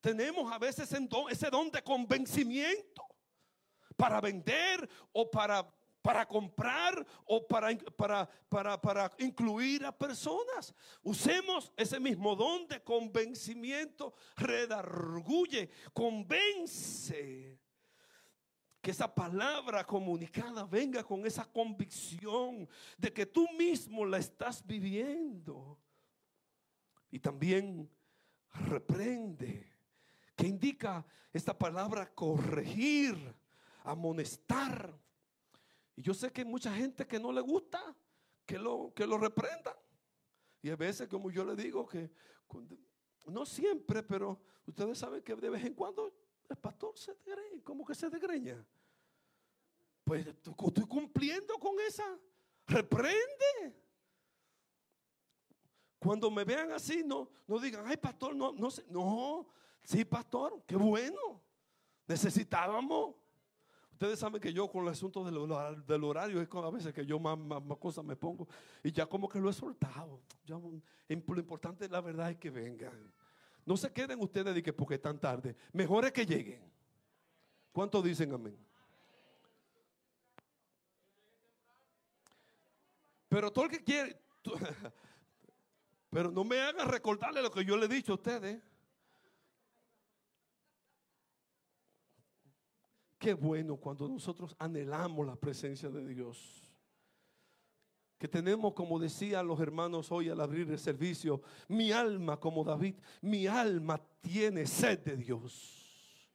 [0.03, 0.95] Tenemos a veces
[1.31, 3.07] ese don de convencimiento
[3.97, 5.67] para vender o para,
[6.03, 10.75] para comprar o para, para, para, para incluir a personas.
[11.03, 17.64] Usemos ese mismo don de convencimiento, redarguye, convence
[18.85, 22.69] que esa palabra comunicada venga con esa convicción
[22.99, 25.79] de que tú mismo la estás viviendo.
[27.11, 27.91] Y también
[28.69, 29.73] reprende,
[30.37, 33.17] que indica esta palabra corregir,
[33.85, 34.95] amonestar.
[35.97, 37.97] Y yo sé que hay mucha gente que no le gusta
[38.45, 39.75] que lo, que lo reprenda.
[40.61, 42.11] Y a veces, como yo le digo, que
[43.29, 46.13] no siempre, pero ustedes saben que de vez en cuando
[46.49, 48.65] el pastor se desgreña, como que se desgreña.
[50.05, 52.19] Pues estoy cumpliendo con esa.
[52.67, 53.83] Reprende.
[55.99, 58.85] Cuando me vean así, no, no digan, ay, pastor, no, no sé.
[58.91, 59.49] No,
[59.83, 61.43] sí, pastor, qué bueno.
[62.07, 63.15] Necesitábamos.
[63.93, 67.39] Ustedes saben que yo con el asunto del, horario es a veces que yo más,
[67.79, 68.49] cosas me pongo
[68.83, 70.21] y ya como que lo he soltado.
[70.45, 73.13] Ya, lo importante, la verdad, es que vengan.
[73.67, 75.57] No se queden ustedes de que porque tan tarde.
[75.73, 76.63] Mejor es que lleguen.
[77.73, 78.57] ¿Cuántos dicen amén?
[83.29, 84.17] Pero todo el que quiere,
[86.11, 88.63] pero no me hagan recordarle lo que yo le he dicho a ustedes.
[93.19, 96.64] Qué bueno cuando nosotros anhelamos la presencia de Dios.
[98.25, 102.95] Que tenemos, como decían los hermanos hoy al abrir el servicio, mi alma como David,
[103.21, 106.27] mi alma tiene sed de Dios.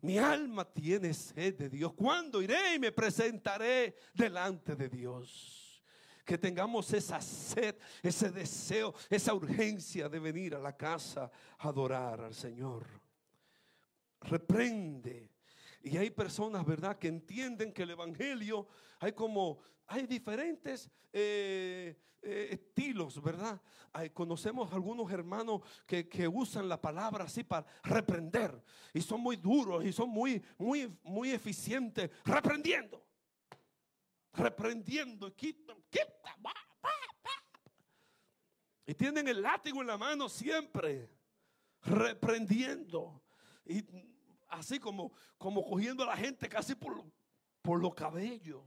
[0.00, 1.92] Mi alma tiene sed de Dios.
[1.92, 5.80] ¿Cuándo iré y me presentaré delante de Dios?
[6.24, 12.20] Que tengamos esa sed, ese deseo, esa urgencia de venir a la casa a adorar
[12.20, 12.84] al Señor.
[14.22, 15.29] Reprende.
[15.82, 18.68] Y hay personas, ¿verdad?, que entienden que el Evangelio
[18.98, 23.60] hay como, hay diferentes eh, eh, estilos, ¿verdad?
[24.12, 28.62] Conocemos algunos hermanos que, que, usan la palabra así para reprender.
[28.94, 33.10] Y son muy duros y son muy, muy, muy eficientes reprendiendo
[34.32, 36.36] reprendiendo, quita, quita,
[38.86, 41.08] Y tienen el látigo en la mano siempre,
[41.82, 43.22] reprendiendo.
[43.64, 43.84] Y
[44.50, 47.04] así como, como cogiendo a la gente casi por,
[47.62, 48.62] por los cabellos.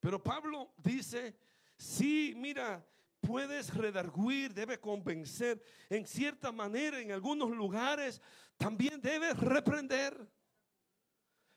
[0.00, 1.36] Pero Pablo dice,
[1.76, 2.86] sí, mira,
[3.20, 5.62] puedes redarguir, debe convencer.
[5.90, 8.20] En cierta manera, en algunos lugares,
[8.56, 10.30] también debes reprender.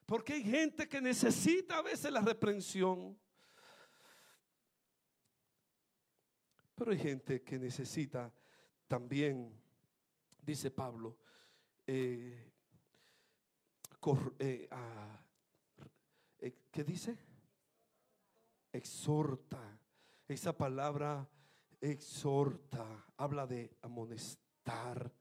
[0.06, 3.18] Porque hay gente que necesita a veces la reprensión.
[6.76, 8.34] Pero hay gente que necesita
[8.88, 9.61] también,
[10.42, 11.18] dice Pablo,
[11.86, 12.52] eh,
[14.40, 14.70] eh,
[16.40, 17.18] eh, ¿qué dice?
[18.72, 19.80] Exhorta.
[20.28, 21.30] Esa palabra
[21.80, 25.14] exhorta, habla de amonestar,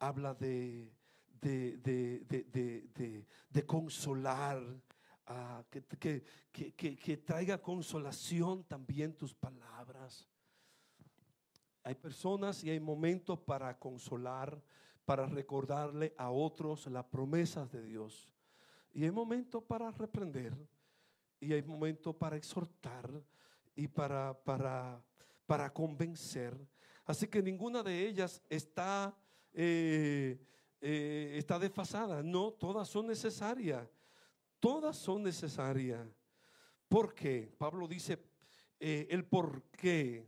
[0.00, 0.96] habla de
[1.40, 3.26] de,
[3.66, 4.62] consolar,
[5.26, 5.82] ah, que,
[6.96, 10.26] que, traiga consolación también tus palabras.
[11.86, 14.60] Hay personas y hay momentos para consolar,
[15.04, 18.28] para recordarle a otros las promesas de Dios.
[18.92, 20.52] Y hay momentos para reprender,
[21.38, 23.08] y hay momentos para exhortar
[23.76, 25.00] y para, para,
[25.46, 26.58] para convencer.
[27.04, 29.16] Así que ninguna de ellas está
[29.54, 30.40] eh,
[30.80, 32.20] eh, está desfasada.
[32.20, 33.86] No, todas son necesarias.
[34.58, 36.04] Todas son necesarias.
[36.88, 37.54] ¿Por qué?
[37.56, 38.18] Pablo dice
[38.80, 40.26] eh, el por qué.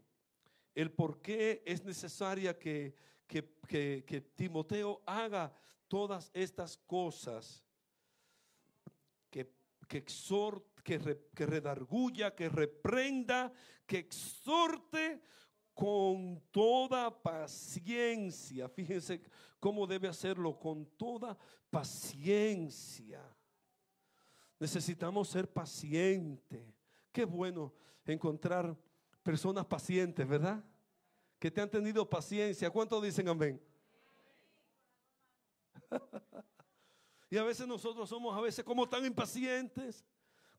[0.79, 2.95] El por qué es necesaria que,
[3.27, 5.53] que, Timoteo haga
[5.89, 7.65] todas estas cosas.
[9.29, 9.53] Que,
[9.89, 13.53] que exhorte, que, que redarguya, que reprenda,
[13.89, 15.21] que exhorte
[15.75, 18.69] con toda paciencia.
[18.69, 19.21] Fíjense
[19.59, 21.37] cómo debe hacerlo, con toda
[21.71, 23.21] paciencia.
[24.61, 26.63] Necesitamos ser pacientes.
[27.11, 27.75] Qué bueno
[28.05, 28.79] encontrar
[29.29, 30.65] personas pacientes, ¿verdad?
[31.39, 32.71] Que te han tenido paciencia.
[32.71, 33.63] ¿Cuántos dicen amén?
[37.31, 40.03] y a veces nosotros somos a veces como tan impacientes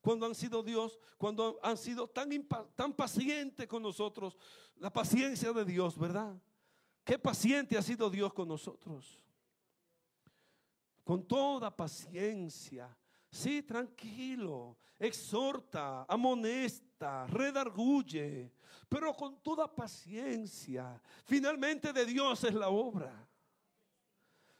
[0.00, 2.30] cuando han sido Dios, cuando han sido tan,
[2.76, 4.36] tan pacientes con nosotros.
[4.76, 6.40] La paciencia de Dios, ¿verdad?
[7.02, 9.20] Qué paciente ha sido Dios con nosotros.
[11.02, 12.96] Con toda paciencia.
[13.30, 14.76] Sí, tranquilo.
[14.98, 18.52] Exhorta, amonesta, redarguye,
[18.88, 21.00] pero con toda paciencia.
[21.24, 23.28] Finalmente de Dios es la obra.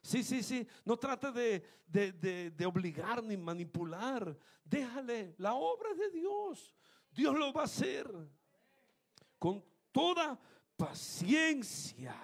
[0.02, 0.66] Sí, sí, sí.
[0.84, 4.36] No trate de, de, obligar ni manipular.
[4.64, 6.74] Déjale la obra de Dios.
[7.10, 8.10] Dios lo va a hacer.
[9.38, 9.62] Con
[9.92, 10.40] toda
[10.76, 12.14] paciencia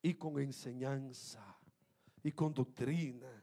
[0.00, 1.58] y con enseñanza
[2.22, 3.37] y con doctrina.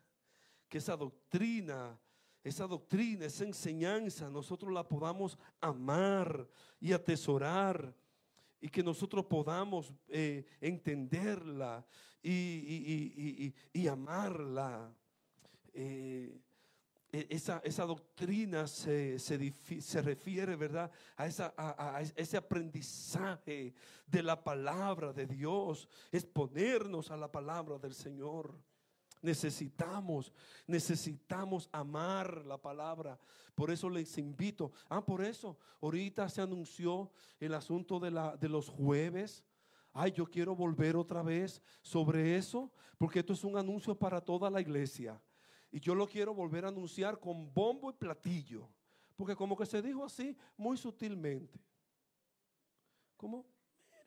[0.67, 1.99] Que esa doctrina,
[2.43, 6.47] esa doctrina, esa enseñanza, nosotros la podamos amar
[6.79, 7.93] y atesorar
[8.61, 11.85] y que nosotros podamos eh, entenderla
[12.23, 14.91] y, amarla.
[15.73, 16.41] Eh,
[17.11, 20.91] e, esa, esa, doctrina se, se, refiere, ¿verdad?
[21.15, 23.73] A, esa, a, ese aprendizaje
[24.07, 28.53] de la palabra de Dios, es ponernos a la palabra del Señor.
[29.25, 30.31] Necesitamos,
[30.67, 33.19] necesitamos amar la palabra.
[33.55, 34.71] Por eso les invito.
[34.87, 39.43] Ah, por eso, ahorita se anunció el asunto de, la, de los jueves.
[39.93, 44.47] Ay, yo quiero volver otra vez sobre eso, porque esto es un anuncio para toda
[44.51, 45.19] la iglesia.
[45.71, 48.69] Y yo lo quiero volver a anunciar con bombo y platillo,
[49.15, 51.59] porque como que se dijo así muy sutilmente.
[53.17, 53.43] ¿Cómo?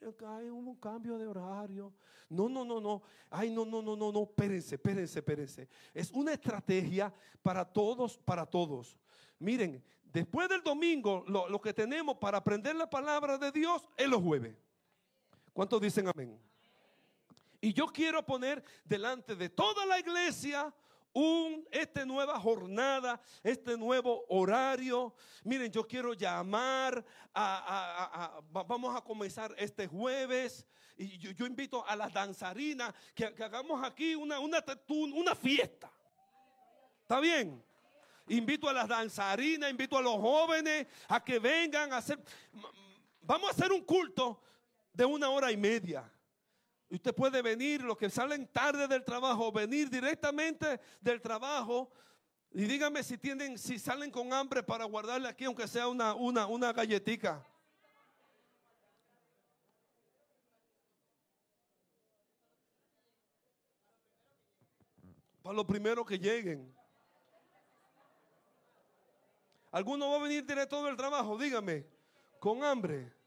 [0.00, 1.92] Hay un cambio de horario.
[2.28, 3.02] No, no, no, no.
[3.30, 4.22] Ay, no, no, no, no, no.
[4.22, 5.68] Espérense, espérense, espérense.
[5.94, 8.96] Es una estrategia para todos, para todos.
[9.38, 14.08] Miren, después del domingo, lo, lo que tenemos para aprender la palabra de Dios es
[14.08, 14.56] los jueves.
[15.52, 16.38] ¿Cuántos dicen amén?
[17.60, 20.72] Y yo quiero poner delante de toda la iglesia
[21.12, 25.14] un, esta nueva jornada, este nuevo horario.
[25.44, 27.04] Miren, yo quiero llamar
[27.34, 30.66] a, vamos a comenzar este jueves.
[30.96, 34.64] Y yo, invito a las danzarinas que, hagamos aquí una, una,
[35.14, 35.90] una fiesta.
[37.02, 37.64] ¿Está bien?
[38.28, 42.18] Invito a las danzarinas, invito a los jóvenes a que vengan a hacer.
[43.22, 44.42] Vamos a hacer un culto
[44.92, 46.10] de una hora y media.
[46.90, 51.92] Usted puede venir, los que salen tarde del trabajo, venir directamente del trabajo.
[52.50, 56.46] Y dígame si tienen, si salen con hambre para guardarle aquí, aunque sea una, una,
[56.46, 57.46] una galletica.
[65.42, 66.74] Para lo primero que lleguen.
[69.70, 71.36] ¿Alguno va a venir directo del trabajo?
[71.36, 71.86] Dígame,
[72.38, 73.17] con hambre.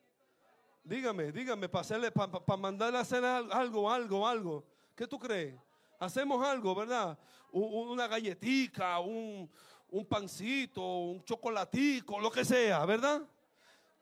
[0.83, 4.65] Dígame, dígame, para para mandarle a hacer algo, algo, algo.
[4.95, 5.55] ¿Qué tú crees?
[5.99, 7.17] Hacemos algo, ¿verdad?
[7.51, 9.49] Una galletita, un,
[9.89, 13.21] un pancito, un chocolatico, lo que sea, ¿verdad?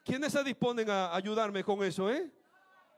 [0.06, 2.32] ¿Quiénes se disponen a ayudarme con eso, eh?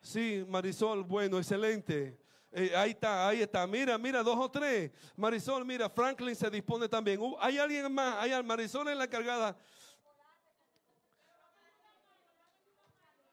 [0.01, 2.17] Sí, Marisol, bueno, excelente.
[2.51, 3.65] Eh, ahí está, ahí está.
[3.65, 4.91] Mira, mira, dos o tres.
[5.15, 7.19] Marisol, mira, Franklin se dispone también.
[7.19, 9.57] Uh, hay alguien más, hay Marisol en la cargada.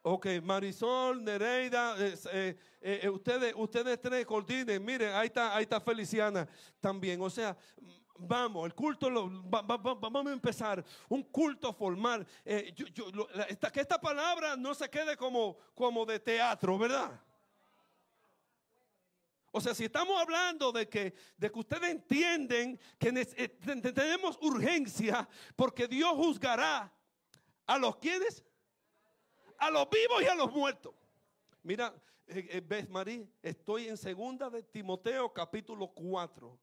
[0.01, 4.83] Ok, Marisol, Nereida, eh, eh, ustedes, ustedes tres coordinen.
[4.83, 6.47] Miren, ahí está, ahí está Feliciana
[6.79, 7.21] también.
[7.21, 7.57] O sea,
[8.17, 12.25] vamos, el culto, lo, vamos a empezar un culto formal.
[12.45, 12.73] Eh,
[13.73, 17.19] que esta palabra no se quede como, como de teatro, ¿verdad?
[19.51, 23.11] O sea, si estamos hablando de que, de que ustedes entienden que
[23.91, 25.27] tenemos urgencia
[25.57, 26.93] porque Dios juzgará
[27.65, 28.45] a los quienes
[29.59, 30.93] a los vivos y a los muertos.
[31.63, 31.93] Mira,
[32.27, 36.57] eh, eh, ves, María, estoy en segunda de Timoteo capítulo 4.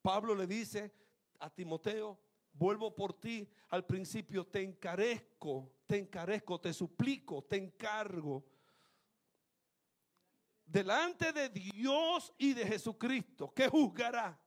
[0.00, 0.92] Pablo le dice
[1.40, 2.18] a Timoteo,
[2.52, 8.44] vuelvo por ti al principio, te encarezco, te encarezco, te suplico, te encargo.
[10.64, 14.38] Delante de Dios y de Jesucristo, que juzgará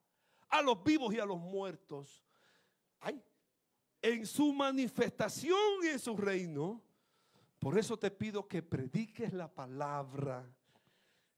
[0.48, 2.24] a los vivos y a los muertos.
[3.00, 3.22] Ay,
[4.02, 6.82] en su manifestación y en su reino
[7.62, 10.52] por eso te pido que prediques la palabra,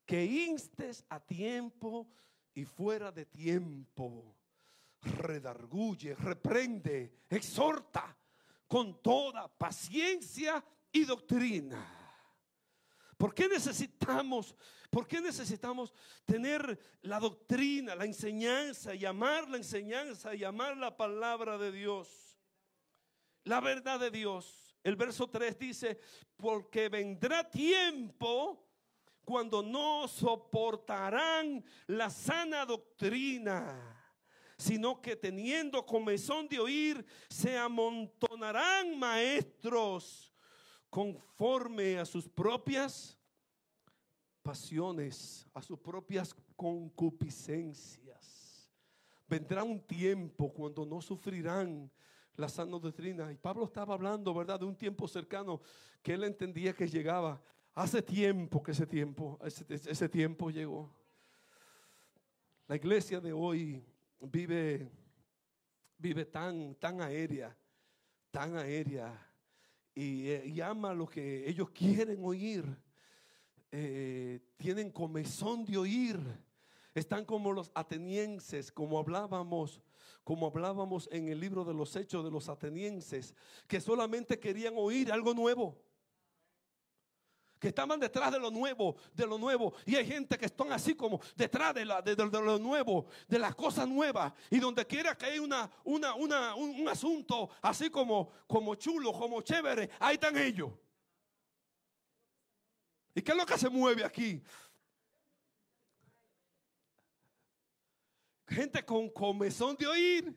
[0.06, 2.08] que instes a tiempo
[2.54, 4.34] y fuera de tiempo.
[5.02, 8.16] Redarguye, reprende, exhorta
[8.66, 11.86] con toda paciencia y doctrina.
[13.18, 14.56] ¿Por qué necesitamos,
[14.88, 15.92] por qué necesitamos
[16.24, 22.38] tener la doctrina, la enseñanza y amar la enseñanza y amar la palabra de Dios?
[23.44, 24.63] La verdad de Dios.
[24.84, 25.98] El verso 3 dice,
[26.36, 28.64] porque vendrá tiempo
[29.24, 34.04] cuando no soportarán la sana doctrina
[34.56, 40.32] sino que teniendo comezón de oír, se amontonarán maestros
[40.88, 43.18] conforme a sus propias
[44.42, 48.70] pasiones, a sus propias concupiscencias.
[49.26, 51.90] Vendrá un tiempo cuando no sufrirán
[52.36, 53.30] la sana doctrina.
[53.32, 55.60] Y Pablo estaba hablando, ¿verdad?, de un tiempo cercano
[56.02, 57.40] que él entendía que llegaba.
[57.74, 60.94] Hace tiempo que ese tiempo, ese, ese tiempo llegó.
[62.66, 63.84] La iglesia de hoy
[64.20, 64.90] vive,
[65.98, 67.56] vive tan, tan aérea,
[68.30, 69.30] tan aérea,
[69.94, 72.64] y, eh, ama lo que ellos quieren oír.
[73.70, 76.18] Eh, tienen comezón de oír.
[76.94, 79.80] Están como los atenienses, como hablábamos,
[80.22, 83.34] como hablábamos en el libro de los hechos de los atenienses,
[83.66, 85.84] que solamente querían oír algo nuevo
[87.64, 89.72] que estaban detrás de lo nuevo, de lo nuevo.
[89.86, 93.88] Y hay gente que están así como detrás de, la, lo nuevo, de las cosas
[93.88, 94.34] nuevas.
[94.50, 99.40] Y donde quiera que hay una, una, una, un, asunto así como, como chulo, como
[99.40, 100.72] chévere, ahí están ellos.
[103.14, 104.42] ¿Y qué es lo que se mueve aquí?
[108.54, 110.36] Gente con comezón de oír.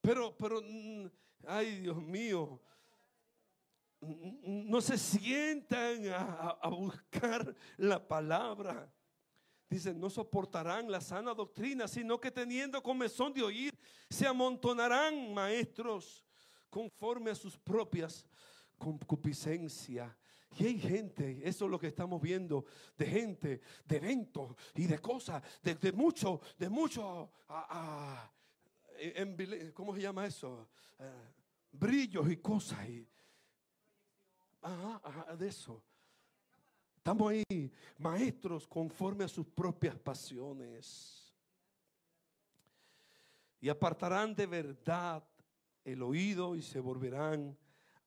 [0.00, 1.06] Pero, pero, mm,
[1.46, 2.60] ay Dios mío,
[4.00, 8.90] no se sientan a, buscar la palabra.
[9.68, 13.78] Dicen, no soportarán la sana doctrina, sino que teniendo comezón de oír,
[14.08, 16.24] se amontonarán maestros
[16.70, 18.26] conforme a sus propias
[18.78, 20.10] concupiscencias.
[20.58, 22.64] Y hay gente, eso es lo que estamos viendo,
[22.96, 27.30] de gente, de eventos y de cosas, de, mucho, de mucho,
[29.74, 30.68] ¿cómo se llama eso?
[30.98, 31.10] Eh,
[31.72, 32.88] brillos y cosas.
[32.88, 33.06] Y,
[34.66, 35.80] Ajá, de eso.
[36.96, 41.32] Estamos ahí, maestros conforme a sus propias pasiones.
[43.60, 45.22] Y apartarán de verdad
[45.84, 47.56] el oído y se volverán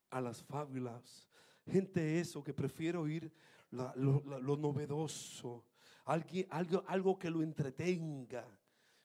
[0.09, 1.28] a las fábulas.
[1.69, 3.31] Gente eso que prefiere oír
[3.71, 5.65] lo, novedoso,
[6.05, 8.45] algo, algo que lo entretenga,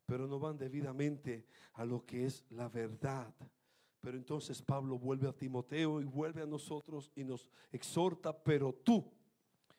[0.07, 3.33] pero no van debidamente a lo que es la verdad.
[4.01, 9.11] Pero entonces Pablo vuelve a Timoteo y vuelve a nosotros y nos exhorta, pero tú,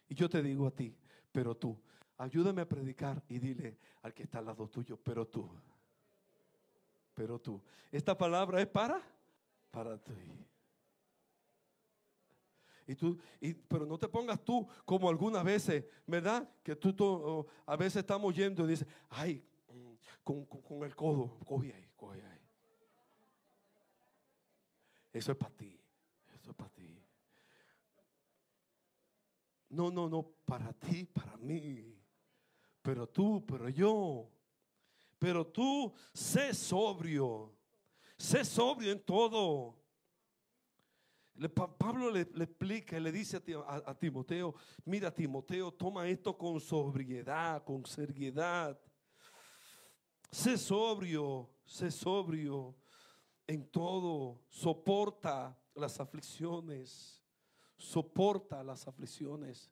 [0.10, 0.96] y yo te digo a ti,
[1.32, 1.80] pero tú,
[2.18, 5.48] ayúdame a predicar y dile al que está al lado tuyo, pero tú,
[7.14, 7.62] pero tú.
[7.92, 9.02] Esta palabra es para,
[9.70, 10.14] para ti.
[12.88, 16.48] Y tú, y, pero no te pongas tú como algunas veces, ¿verdad?
[16.62, 21.74] Que tú, a veces estamos yendo y dices, ay, mm, con, con el codo, coge
[21.74, 22.36] ahí, coge ahí.
[25.16, 25.80] Eso es para ti.
[26.36, 27.02] Eso es para ti.
[29.70, 31.98] No, no, no, para ti, para mí.
[32.82, 34.30] Pero tú, pero yo.
[35.18, 37.56] Pero tú, sé sobrio.
[38.18, 39.78] Sé sobrio en todo.
[41.78, 44.56] Pablo le, explica y le dice a, Timoteo,
[44.86, 48.80] mira Timoteo, toma esto con sobriedad, con seriedad.
[50.32, 52.76] Sé sobrio, sé sobrio
[53.48, 57.22] en todo, soporta las aflicciones,
[57.78, 59.70] soporta las aflicciones,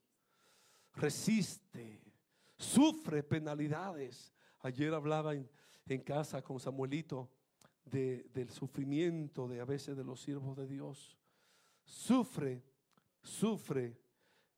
[0.94, 2.04] resiste,
[2.58, 4.34] sufre penalidades.
[4.60, 5.50] Ayer hablaba en,
[6.04, 7.32] casa con Samuelito
[7.86, 11.18] del sufrimiento de a veces de los siervos de Dios.
[11.84, 12.64] Sufre,
[13.22, 13.98] sufre,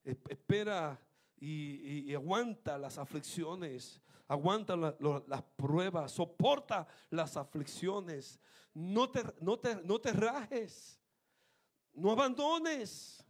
[0.04, 1.00] espera
[1.40, 8.40] y, aguanta las aflicciones, aguanta las pruebas, soporta las aflicciones.
[8.74, 11.00] No te, no, te, no te rajes,
[11.94, 13.24] no abandones.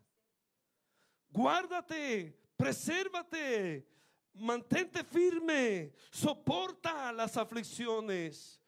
[1.30, 3.88] Guárdate, presérvate,
[4.34, 8.62] mantente firme, soporta las aflicciones.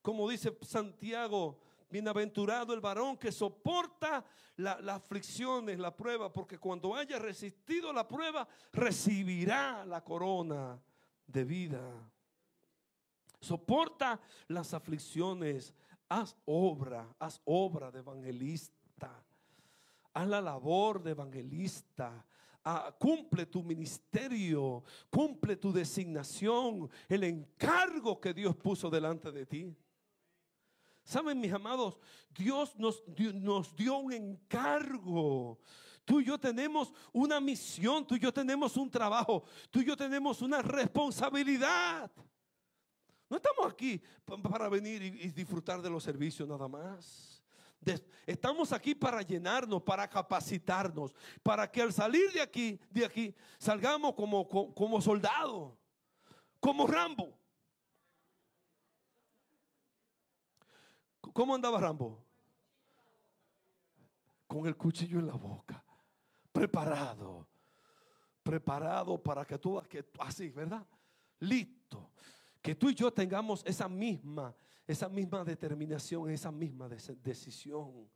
[0.00, 1.58] Como dice Santiago,
[1.94, 4.24] bienaventurado el varón que soporta
[4.56, 10.82] las aflicciones, la prueba, porque cuando haya resistido la prueba, recibirá la corona
[11.24, 12.10] de vida.
[13.38, 15.72] Soporta las aflicciones,
[16.08, 19.24] haz obra, haz obra de evangelista,
[20.14, 22.26] haz la labor de evangelista.
[22.64, 29.76] Ah, cumple tu ministerio, cumple tu designación, el encargo que Dios puso delante de ti.
[31.04, 31.98] Saben, mis amados,
[32.30, 33.02] Dios nos,
[33.34, 35.60] nos dio un encargo.
[36.04, 39.96] Tú y yo tenemos una misión, tú y yo tenemos un trabajo, tú y yo
[39.96, 42.10] tenemos una responsabilidad.
[43.28, 44.02] No estamos aquí
[44.42, 47.42] para venir y disfrutar de los servicios nada más.
[48.26, 54.14] estamos aquí para llenarnos, para capacitarnos, para que al salir de aquí, de aquí, salgamos
[54.14, 55.72] como, como soldados,
[56.60, 57.43] como Rambo.
[61.34, 62.24] ¿Cómo andaba Rambo?
[64.46, 65.84] Con el cuchillo en la boca,
[66.52, 67.48] preparado,
[68.40, 70.86] preparado para que tú, que, así, ¿verdad?
[71.40, 72.12] Listo.
[72.62, 74.54] Que tú y yo tengamos esa misma,
[74.86, 78.08] esa misma determinación, esa misma decisión.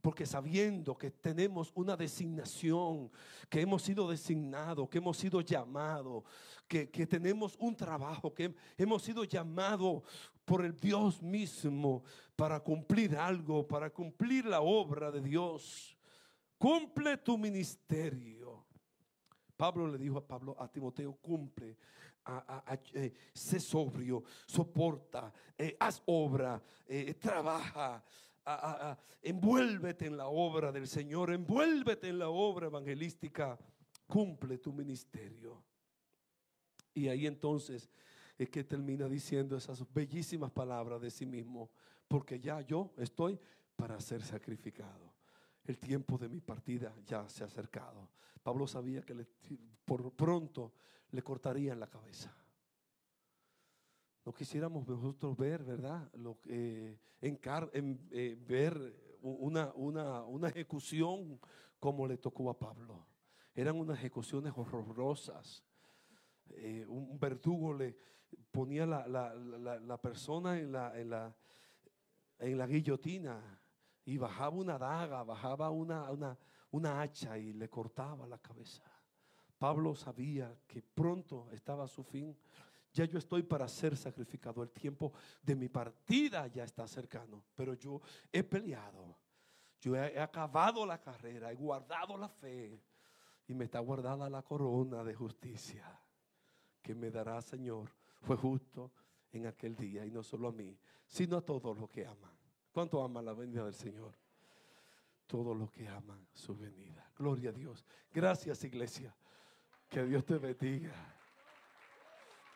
[0.00, 3.10] Porque sabiendo que tenemos una designación,
[3.48, 6.24] que hemos sido designados, que hemos sido llamados,
[6.68, 10.02] que, que, tenemos un trabajo, que hemos sido llamados
[10.44, 12.04] por el Dios mismo
[12.36, 15.96] para cumplir algo, para cumplir la obra de Dios.
[16.58, 18.64] Cumple tu ministerio.
[19.56, 21.76] Pablo le dijo a Pablo, a Timoteo, cumple,
[22.92, 28.04] eh, sé sobrio, soporta, eh, haz obra, eh, trabaja,
[29.22, 33.58] envuélvete en la obra del Señor, envuélvete en la obra evangelística,
[34.06, 35.64] cumple tu ministerio.
[36.94, 37.90] Y ahí entonces
[38.38, 41.70] es que termina diciendo esas bellísimas palabras de sí mismo,
[42.08, 43.38] porque ya yo estoy
[43.74, 45.14] para ser sacrificado.
[45.64, 48.10] El tiempo de mi partida ya se ha acercado.
[48.42, 49.26] Pablo sabía que
[49.84, 50.72] por pronto
[51.10, 52.34] le cortarían la cabeza.
[54.26, 56.10] No quisiéramos nosotros ver, ¿verdad?
[56.14, 61.38] Lo que, en, eh, ver una, una, una ejecución
[61.78, 63.06] como le tocó a Pablo.
[63.54, 65.62] Eran unas ejecuciones horrorosas.
[66.48, 67.96] Eh, un verdugo le
[68.50, 69.32] ponía la, la,
[69.78, 71.36] la, persona en la, en, la,
[72.40, 73.60] en la guillotina
[74.04, 76.36] y bajaba una daga, bajaba una, una,
[76.72, 78.82] una hacha y le cortaba la cabeza.
[79.56, 82.36] Pablo sabía que pronto estaba su fin.
[82.96, 84.62] Ya yo estoy para ser sacrificado.
[84.62, 87.44] El tiempo de mi partida ya está cercano.
[87.54, 88.00] Pero yo
[88.32, 89.18] he peleado.
[89.82, 91.52] Yo he, acabado la carrera.
[91.52, 92.82] He guardado la fe.
[93.48, 95.84] Y me está guardada la corona de justicia
[96.80, 97.92] que me dará Señor.
[98.22, 98.90] Fue justo
[99.30, 100.06] en aquel día.
[100.06, 100.74] Y no solo a mí,
[101.06, 102.32] sino a todos los que aman.
[102.72, 104.14] ¿Cuánto aman la venida del Señor?
[105.26, 107.10] todos los que aman su venida.
[107.16, 107.84] Gloria a Dios.
[108.12, 109.12] Gracias, iglesia.
[109.88, 111.15] Que Dios te bendiga.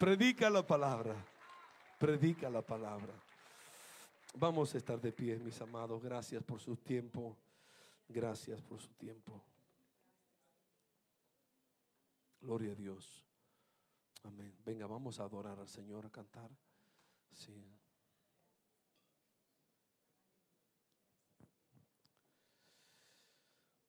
[0.01, 1.15] Predica la palabra.
[1.99, 3.13] Predica la palabra.
[4.33, 6.03] Vamos a estar de pie, mis amados.
[6.03, 7.37] Gracias por su tiempo.
[8.09, 9.45] Gracias por su tiempo.
[12.41, 13.27] Gloria a Dios.
[14.25, 14.57] Amén.
[14.65, 16.51] Venga, vamos a adorar al Señor, a cantar.
[17.35, 17.63] Sí.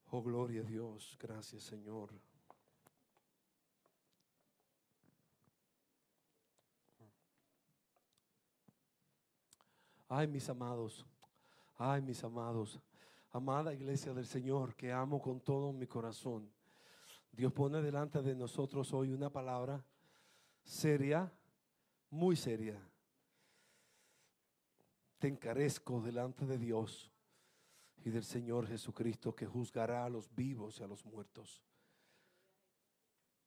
[0.10, 1.18] Oh, gloria a Dios.
[1.18, 2.12] Gracias, Señor.
[10.14, 11.06] Ay, mis amados.
[11.78, 12.78] Ay, mis amados.
[13.32, 16.52] Amada iglesia del Señor, que amo con todo mi corazón.
[17.32, 19.82] Dios pone delante de nosotros hoy una palabra
[20.66, 21.32] seria,
[22.10, 22.78] muy seria.
[25.18, 27.10] Te encarezco delante de Dios
[28.04, 31.64] y del Señor Jesucristo que juzgará a los vivos y a los muertos.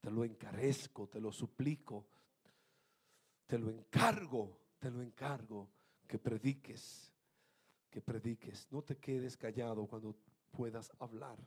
[0.00, 2.06] Te lo encarezco, te lo suplico,
[3.46, 5.68] te lo encargo, te lo encargo
[6.07, 7.12] que prediques,
[7.90, 8.68] que prediques.
[8.70, 10.14] No te quedes callado cuando
[10.50, 11.38] puedas hablar.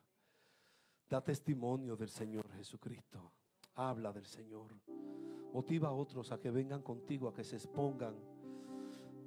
[1.09, 3.31] Da testimonio del Señor Jesucristo.
[3.75, 4.75] Habla del Señor.
[5.53, 8.15] Motiva a otros a que vengan contigo, a que se expongan.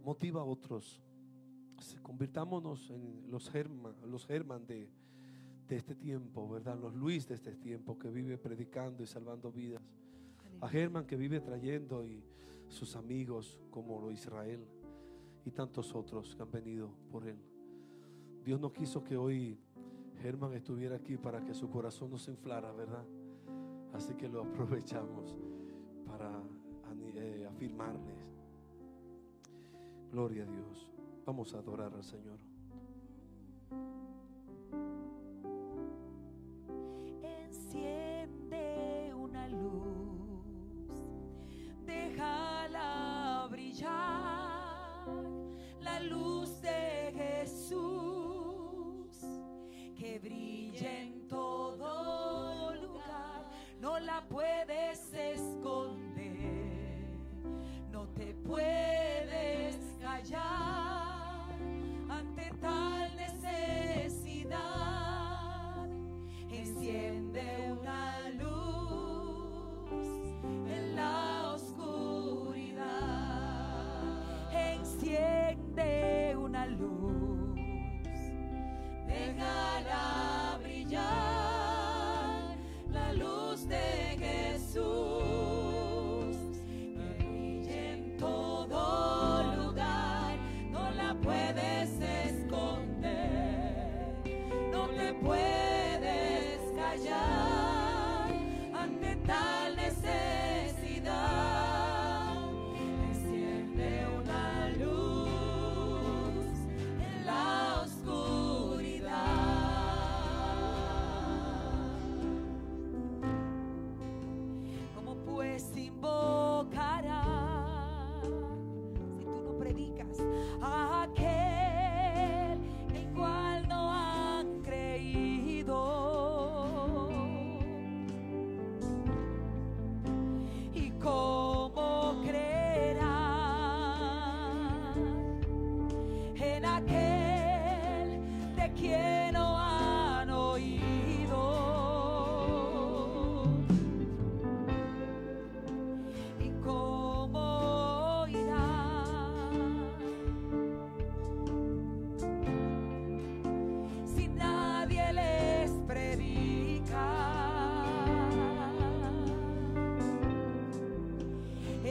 [0.04, 1.02] Motiva a otros
[2.02, 4.90] convirtámonos en los German, los German de,
[5.66, 6.78] de este tiempo, ¿verdad?
[6.78, 9.82] Los Luis de este tiempo que vive predicando y salvando vidas.
[10.60, 12.22] A Germán que vive trayendo y
[12.68, 14.66] sus amigos como lo Israel
[15.44, 17.38] y tantos otros que han venido por él.
[18.44, 19.58] Dios no quiso que hoy
[20.20, 23.04] Germán estuviera aquí para que su corazón no se inflara, ¿verdad?
[23.92, 25.36] Así que lo aprovechamos
[26.06, 26.42] para
[27.14, 28.26] eh, afirmarles.
[30.10, 30.90] Gloria a Dios.
[31.24, 32.38] Vamos a adorar al Señor.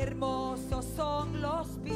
[0.01, 1.93] Hermosos son los pies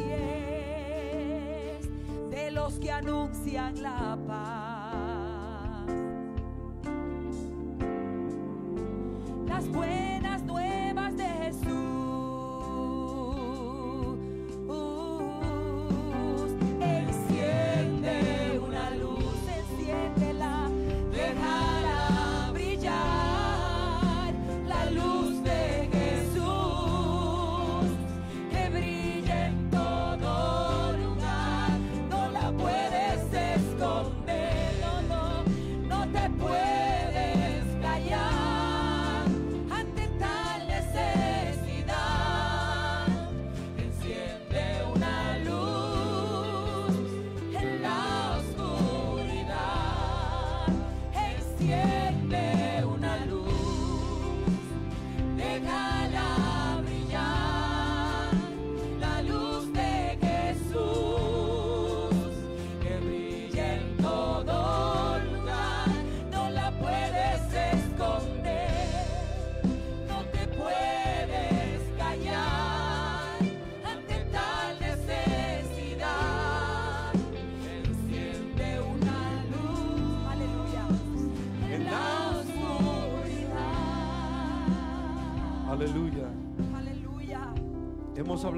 [2.29, 4.62] de los que anuncian la paz.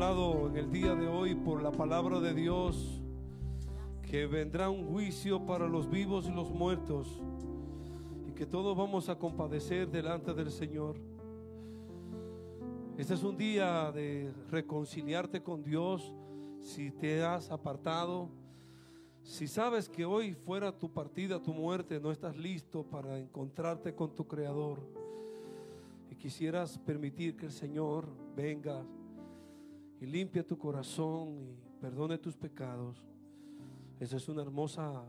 [0.05, 3.01] En el día de hoy por la palabra de Dios
[4.03, 7.19] que vendrá un juicio para los vivos y los muertos
[8.27, 10.97] y que todos vamos a compadecer delante del Señor.
[12.99, 16.13] Este es un día de reconciliarte con Dios
[16.61, 18.29] si te has apartado.
[19.23, 24.13] Si sabes que hoy fuera tu partida, tu muerte, no estás listo para encontrarte con
[24.13, 24.87] tu Creador
[26.11, 28.85] y quisieras permitir que el Señor venga
[29.99, 33.03] y limpie tu corazón y perdone tus pecados,
[33.99, 35.03] esa es una hermosa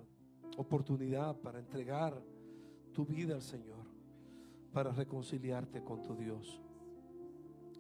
[0.57, 2.23] oportunidad para entregar
[2.93, 3.85] tu vida al Señor,
[4.73, 6.61] para reconciliarte con tu Dios.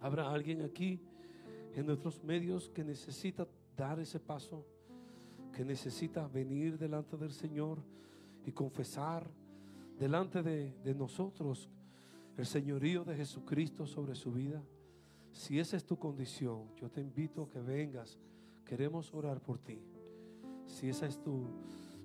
[0.01, 1.01] ¿Habrá alguien aquí
[1.75, 3.47] en nuestros medios que necesita
[3.77, 4.65] dar ese paso?
[5.53, 7.79] Que necesita venir delante del Señor
[8.45, 9.31] y confesar
[9.99, 11.71] delante de, de nosotros
[12.37, 14.63] el señorío de Jesucristo sobre su vida.
[15.37, 18.19] Si esa es tu condición, yo te invito a que vengas.
[18.65, 19.79] Queremos orar por ti.
[20.65, 21.47] Si esa es tu,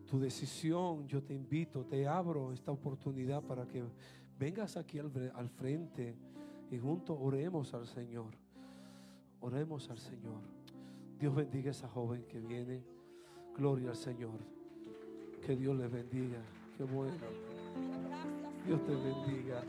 [0.05, 3.83] tu decisión, yo te invito, te abro esta oportunidad para que
[4.37, 6.13] vengas aquí al, al frente
[6.69, 8.33] y juntos oremos al Señor.
[9.39, 10.41] Oremos al Señor.
[11.17, 12.83] Dios bendiga a esa joven que viene.
[13.55, 14.39] Gloria al Señor.
[15.41, 16.41] Que Dios le bendiga.
[16.77, 17.15] Qué bueno.
[18.67, 19.63] Dios te bendiga.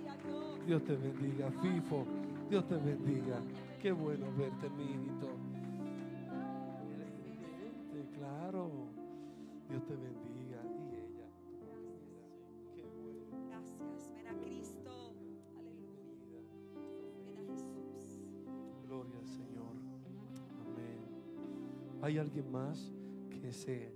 [0.67, 1.49] Dios te bendiga.
[1.63, 2.22] FIFO.
[2.53, 3.41] Dios te bendiga.
[3.81, 5.31] Qué bueno verte, mi hijito.
[8.19, 8.71] Claro.
[9.71, 10.61] Dios te bendiga.
[10.63, 11.31] Y ella.
[12.75, 13.49] Qué bueno.
[13.49, 14.11] Gracias.
[14.15, 15.15] Ven a Cristo.
[15.59, 16.43] Aleluya.
[17.25, 18.21] Ven a Jesús.
[18.85, 19.73] Gloria al Señor.
[20.67, 22.03] Amén.
[22.03, 22.93] ¿Hay alguien más
[23.31, 23.95] que se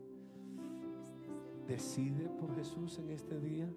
[1.68, 3.68] decide por Jesús en este día?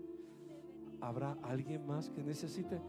[1.02, 2.80] ¿Habrá alguien más que necesite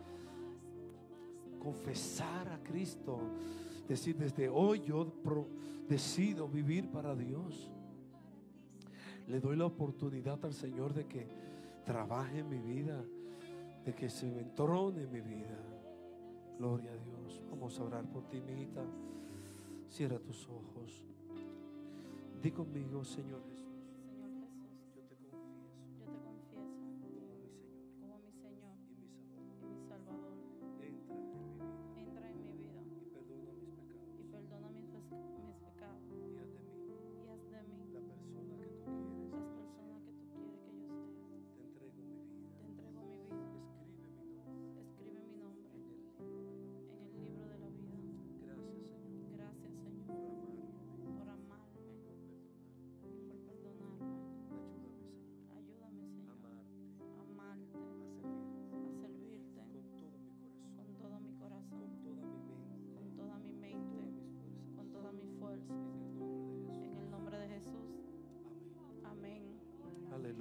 [1.60, 3.20] confesar a Cristo?
[3.86, 5.12] Decir, desde hoy yo
[5.88, 7.70] decido vivir para Dios.
[9.28, 11.28] Le doy la oportunidad al Señor de que
[11.84, 13.04] trabaje en mi vida,
[13.84, 15.58] de que se entrone en mi vida.
[16.58, 17.40] Gloria a Dios.
[17.50, 18.66] Vamos a orar por ti, mi.
[19.88, 21.04] Cierra tus ojos.
[22.42, 23.59] Di conmigo, Señor Jesús.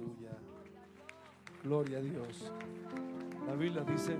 [0.00, 0.38] Aleluya.
[1.62, 2.52] Gloria a Dios.
[3.46, 4.16] La Biblia dice,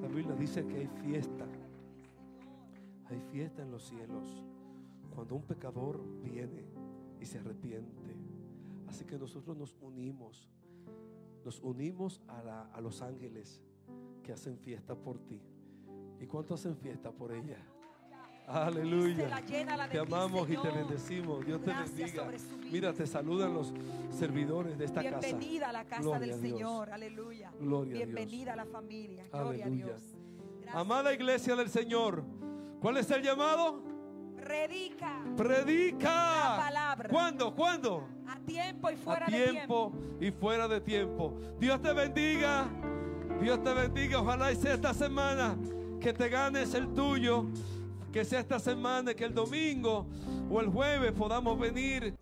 [0.00, 1.46] la Biblia dice que hay fiesta.
[3.08, 4.44] Hay fiesta en los cielos
[5.14, 6.64] cuando un pecador viene
[7.20, 8.16] y se arrepiente.
[8.88, 10.48] Así que nosotros nos unimos,
[11.44, 13.62] nos unimos a, a los ángeles
[14.24, 15.40] que hacen fiesta por ti.
[16.20, 17.64] ¿Y cuánto hacen fiesta por ella?
[18.48, 19.42] Aleluya.
[19.46, 21.44] De Te amamos y te bendecimos.
[21.44, 22.28] Dios te bendiga.
[22.70, 23.72] Mira, te saludan los
[24.10, 25.18] servidores de esta casa.
[25.18, 26.40] Bienvenida a la casa Gloria del.
[26.40, 26.90] Señor.
[26.90, 27.52] Aleluya.
[27.60, 28.14] Gloria a Dios.
[28.14, 29.24] Bienvenida a la familia.
[29.30, 29.84] Gloria Aleluya.
[29.84, 30.02] a Dios.
[30.62, 30.74] Gracias.
[30.74, 32.24] Amada iglesia del Señor,
[32.80, 33.82] ¿cuál es el llamado?
[34.36, 36.08] Predica Predica.
[36.08, 37.08] La palabra.
[37.10, 37.54] ¿Cuándo?
[37.54, 38.08] ¿Cuándo?
[38.28, 40.24] a tiempo y fuera a de tiempo, tiempo.
[40.24, 41.38] y fuera de tiempo.
[41.58, 42.66] Dios te bendiga.
[43.40, 44.20] Dios te bendiga.
[44.20, 45.56] Ojalá y sea esta semana
[46.00, 47.46] que te ganes el tuyo.
[48.12, 50.06] Que sea esta semana, que el domingo
[50.50, 52.14] o el jueves podamos venir